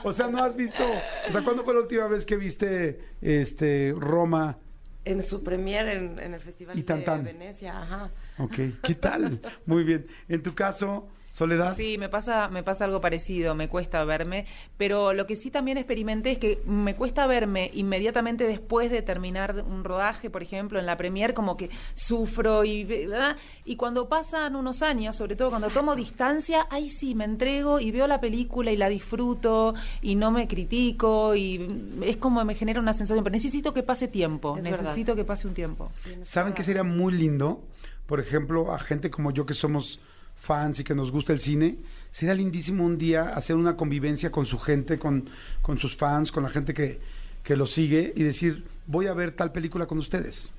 o 0.04 0.12
sea, 0.12 0.28
no 0.28 0.43
has 0.43 0.54
visto. 0.54 0.84
O 1.30 1.32
sea, 1.32 1.41
¿cuándo 1.41 1.63
fue 1.63 1.73
la 1.73 1.80
última 1.80 2.08
vez 2.10 2.25
que 2.25 2.36
viste 2.36 2.99
este 3.21 3.95
Roma? 3.97 4.58
En 5.06 5.23
su 5.23 5.41
premier 5.41 5.88
en, 5.88 6.19
en 6.19 6.34
el 6.34 6.41
Festival 6.41 6.78
Y 6.78 6.84
tan, 6.84 7.06
tan. 7.06 7.23
de 7.23 7.32
Venecia, 7.32 7.80
ajá. 7.82 8.10
Ok, 8.38 8.56
¿qué 8.84 8.95
tal? 8.95 9.39
Muy 9.65 9.86
bien. 9.86 10.06
En 10.28 10.43
tu 10.43 10.54
caso, 10.54 11.08
Soledad. 11.32 11.76
Sí, 11.78 11.98
me 11.98 12.10
pasa, 12.10 12.50
me 12.50 12.63
pasa 12.63 12.86
algo 12.86 13.02
parecido, 13.02 13.56
me 13.56 13.70
cuesta 13.70 14.04
verme, 14.04 14.46
pero 14.78 15.13
lo 15.13 15.26
que 15.26 15.36
sí 15.36 15.52
también 15.52 15.78
experimenté 15.78 16.32
es 16.32 16.38
que 16.38 16.62
me 16.65 16.96
cuesta 16.96 17.28
verme 17.28 17.70
inmediatamente 17.74 18.46
después 18.46 18.92
de 18.92 19.02
terminar 19.02 19.63
un 19.65 19.84
rodaje, 19.84 20.30
por 20.30 20.42
ejemplo, 20.44 20.80
en 20.80 20.86
la 20.86 20.98
premier, 20.98 21.34
como 21.34 21.56
que 21.56 21.70
sufro 21.94 22.63
y, 22.65 22.84
¿verdad? 22.84 23.38
y 23.65 23.76
cuando 23.76 24.10
pasan 24.10 24.56
unos 24.56 24.82
años, 24.82 25.15
sobre 25.15 25.36
todo 25.36 25.50
cuando 25.50 25.70
tomo 25.70 25.96
distancia, 25.96 26.68
ahí 26.72 26.89
sí 26.89 27.15
me 27.15 27.24
entrego 27.26 27.80
y 27.80 27.92
veo 27.92 28.08
la 28.08 28.20
película 28.20 28.72
y 28.72 28.78
la 28.78 28.89
disfruto 28.89 29.74
y 30.02 30.15
no 30.15 30.32
me 30.32 30.48
critico 30.48 31.36
y 31.36 31.68
es 32.04 32.18
como 32.18 32.44
me 32.44 32.56
genera 32.56 32.80
una 32.80 32.94
sensación, 32.94 33.24
pero 33.24 33.34
necesito 33.34 33.74
que 33.74 33.84
pase 33.84 34.08
tiempo, 34.08 34.58
Es 34.58 34.63
verdad. 34.63 34.80
necesito 34.82 35.15
que 35.15 35.24
pase 35.24 35.48
un 35.48 35.54
tiempo. 35.54 35.92
¿Saben 36.22 36.54
qué 36.54 36.63
sería 36.63 36.84
muy 36.84 37.13
lindo? 37.13 37.63
Por 38.06 38.20
ejemplo, 38.20 38.74
a 38.74 38.80
gente 38.80 39.12
como 39.12 39.32
yo 39.32 39.46
que 39.46 39.54
somos 39.54 40.00
fans 40.39 40.80
y 40.80 40.84
que 40.84 40.95
nos 40.95 41.12
gusta 41.12 41.34
el 41.34 41.39
cine, 41.39 41.78
sería 42.12 42.34
lindísimo 42.34 42.86
un 42.86 42.97
día 42.97 43.30
hacer 43.30 43.56
una 43.56 43.75
convivencia 43.75 44.32
con 44.32 44.45
su 44.45 44.58
gente, 44.60 44.97
con, 44.97 45.30
con 45.62 45.78
sus 45.78 45.95
fans, 45.95 46.32
con 46.32 46.43
la 46.43 46.49
gente 46.49 46.73
que, 46.73 46.99
que 47.43 47.56
lo 47.56 47.67
sigue 47.67 48.13
y 48.15 48.23
decir, 48.23 48.65
voy 48.91 49.06
a 49.06 49.13
ver 49.13 49.32
tal 49.32 49.52
película 49.52 49.86
con 49.86 49.99
ustedes. 49.99 50.52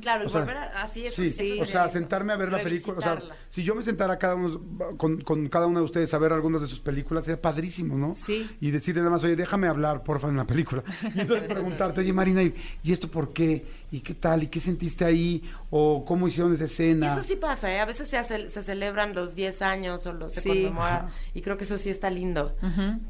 Claro, 0.00 0.24
y 0.24 0.26
O 0.26 0.28
sea, 0.30 0.40
volver 0.40 0.56
a, 0.56 0.82
así 0.82 1.06
eso, 1.06 1.22
sí, 1.22 1.52
eso 1.54 1.62
o 1.62 1.66
sea, 1.66 1.88
sentarme 1.88 2.32
a 2.32 2.36
ver 2.36 2.50
la 2.50 2.60
película. 2.60 2.98
O 2.98 3.00
sea, 3.00 3.22
si 3.48 3.62
yo 3.62 3.76
me 3.76 3.84
sentara 3.84 4.18
cada 4.18 4.34
uno, 4.34 4.60
con, 4.96 5.20
con 5.20 5.48
cada 5.48 5.68
uno 5.68 5.78
de 5.78 5.84
ustedes 5.84 6.12
a 6.12 6.18
ver 6.18 6.32
algunas 6.32 6.60
de 6.60 6.66
sus 6.66 6.80
películas, 6.80 7.24
sería 7.24 7.40
padrísimo, 7.40 7.96
¿no? 7.96 8.14
Sí. 8.16 8.50
Y 8.60 8.72
decirle 8.72 9.02
nada 9.02 9.12
más, 9.12 9.22
oye, 9.22 9.36
déjame 9.36 9.68
hablar, 9.68 10.02
porfa, 10.02 10.28
en 10.28 10.36
la 10.36 10.46
película. 10.46 10.82
Y 11.14 11.20
entonces 11.20 11.46
preguntarte, 11.48 12.00
oye, 12.00 12.12
Marina, 12.12 12.42
¿y, 12.42 12.52
y 12.82 12.92
esto 12.92 13.08
por 13.08 13.32
qué? 13.32 13.64
¿Y 13.92 14.00
qué 14.00 14.14
tal? 14.14 14.42
¿Y 14.42 14.48
qué 14.48 14.58
sentiste 14.58 15.04
ahí? 15.04 15.48
¿O 15.70 16.04
cómo 16.04 16.26
hicieron 16.26 16.52
esa 16.52 16.64
Y 16.64 16.66
escena? 16.66 17.12
eso 17.14 17.22
sí 17.22 17.36
pasa, 17.36 17.72
¿eh? 17.72 17.78
A 17.78 17.84
veces 17.86 18.08
se, 18.08 18.18
hace- 18.18 18.48
se 18.50 18.62
celebran 18.64 19.14
los 19.14 19.36
10 19.36 19.62
años 19.62 20.04
o 20.06 20.12
los 20.12 20.32
se 20.32 20.40
Sí. 20.40 20.48
conmemora. 20.48 21.06
Y 21.34 21.42
creo 21.42 21.56
que 21.56 21.62
eso 21.64 21.78
sí 21.78 21.88
está 21.88 22.10
lindo. 22.10 22.52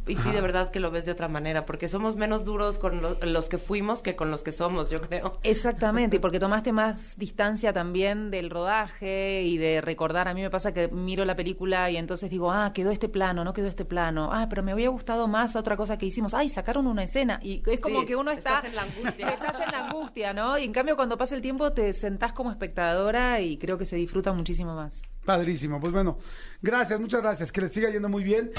Y 0.07 0.17
sí, 0.17 0.31
de 0.31 0.41
verdad 0.43 0.71
que 0.71 0.79
lo 0.81 0.91
ves 0.91 1.07
de 1.07 1.12
otra 1.12 1.29
manera, 1.29 1.65
porque 1.65 1.89
somos 1.89 2.17
menos 2.17 2.45
duros 2.45 2.79
con 2.79 3.01
lo- 3.01 3.19
los 3.23 3.49
que 3.49 3.57
fuimos 3.57 4.03
que 4.03 4.17
con 4.17 4.31
los 4.31 4.43
que 4.43 4.53
somos, 4.53 4.66
yo 4.91 5.01
creo. 5.01 5.39
Exactamente, 5.43 6.17
y 6.17 6.19
porque 6.19 6.41
tomaste 6.41 6.73
más 6.73 7.17
distancia 7.17 7.73
también 7.73 8.31
del 8.31 8.51
rodaje 8.51 9.43
y 9.43 9.59
de 9.59 9.81
recordar. 9.81 10.29
A 10.29 10.35
mí 10.35 10.43
me 10.43 10.51
pasa 10.51 10.73
que 10.75 10.89
miro 10.89 11.25
la 11.25 11.37
película 11.37 11.91
y 11.91 11.97
entonces 11.97 12.31
digo, 12.31 12.51
ah, 12.53 12.73
quedó 12.75 12.91
este 12.91 13.09
plano, 13.09 13.45
no 13.45 13.53
quedó 13.53 13.69
este 13.69 13.85
plano. 13.85 14.31
Ah, 14.33 14.47
pero 14.49 14.63
me 14.63 14.73
había 14.73 14.89
gustado 14.89 15.29
más 15.29 15.57
otra 15.57 15.77
cosa 15.77 15.99
que 15.99 16.07
hicimos. 16.07 16.35
Ay, 16.35 16.49
sacaron 16.49 16.87
una 16.87 17.05
escena. 17.05 17.39
Y 17.43 17.63
es 17.67 17.81
como 17.81 18.01
Sí, 18.01 18.07
que 18.07 18.17
uno 18.17 18.31
está. 18.31 18.57
estás 18.57 18.65
en 18.67 18.75
la 18.77 18.83
angustia. 18.83 19.29
Estás 19.37 19.61
en 19.67 19.73
la 19.73 19.87
angustia, 19.87 20.33
¿no? 20.33 20.59
Y 20.59 20.65
en 20.65 20.73
cambio, 20.73 20.97
cuando 20.97 21.17
pasa 21.19 21.35
el 21.35 21.43
tiempo, 21.43 21.73
te 21.73 21.93
sentás 21.93 22.33
como 22.33 22.51
espectadora 22.51 23.41
y 23.41 23.59
creo 23.59 23.79
que 23.79 23.85
se 23.85 23.97
disfruta 23.97 24.33
muchísimo 24.33 24.75
más. 24.75 25.03
Padrísimo. 25.25 25.81
Pues 25.81 25.93
bueno, 25.93 26.19
gracias, 26.63 27.01
muchas 27.01 27.21
gracias. 27.21 27.51
Que 27.53 27.61
les 27.61 27.73
siga 27.75 27.91
yendo 27.91 28.09
muy 28.09 28.23
bien. 28.23 28.53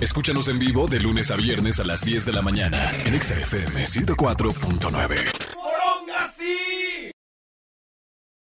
Escúchanos 0.00 0.48
en 0.48 0.58
vivo 0.58 0.86
de 0.86 1.00
lunes 1.00 1.30
a 1.30 1.36
viernes 1.36 1.80
a 1.80 1.84
las 1.84 2.04
10 2.04 2.26
de 2.26 2.32
la 2.32 2.42
mañana 2.42 2.90
en 3.06 3.14
Exa 3.14 3.34
FM 3.38 3.84
104.9. 3.86 5.49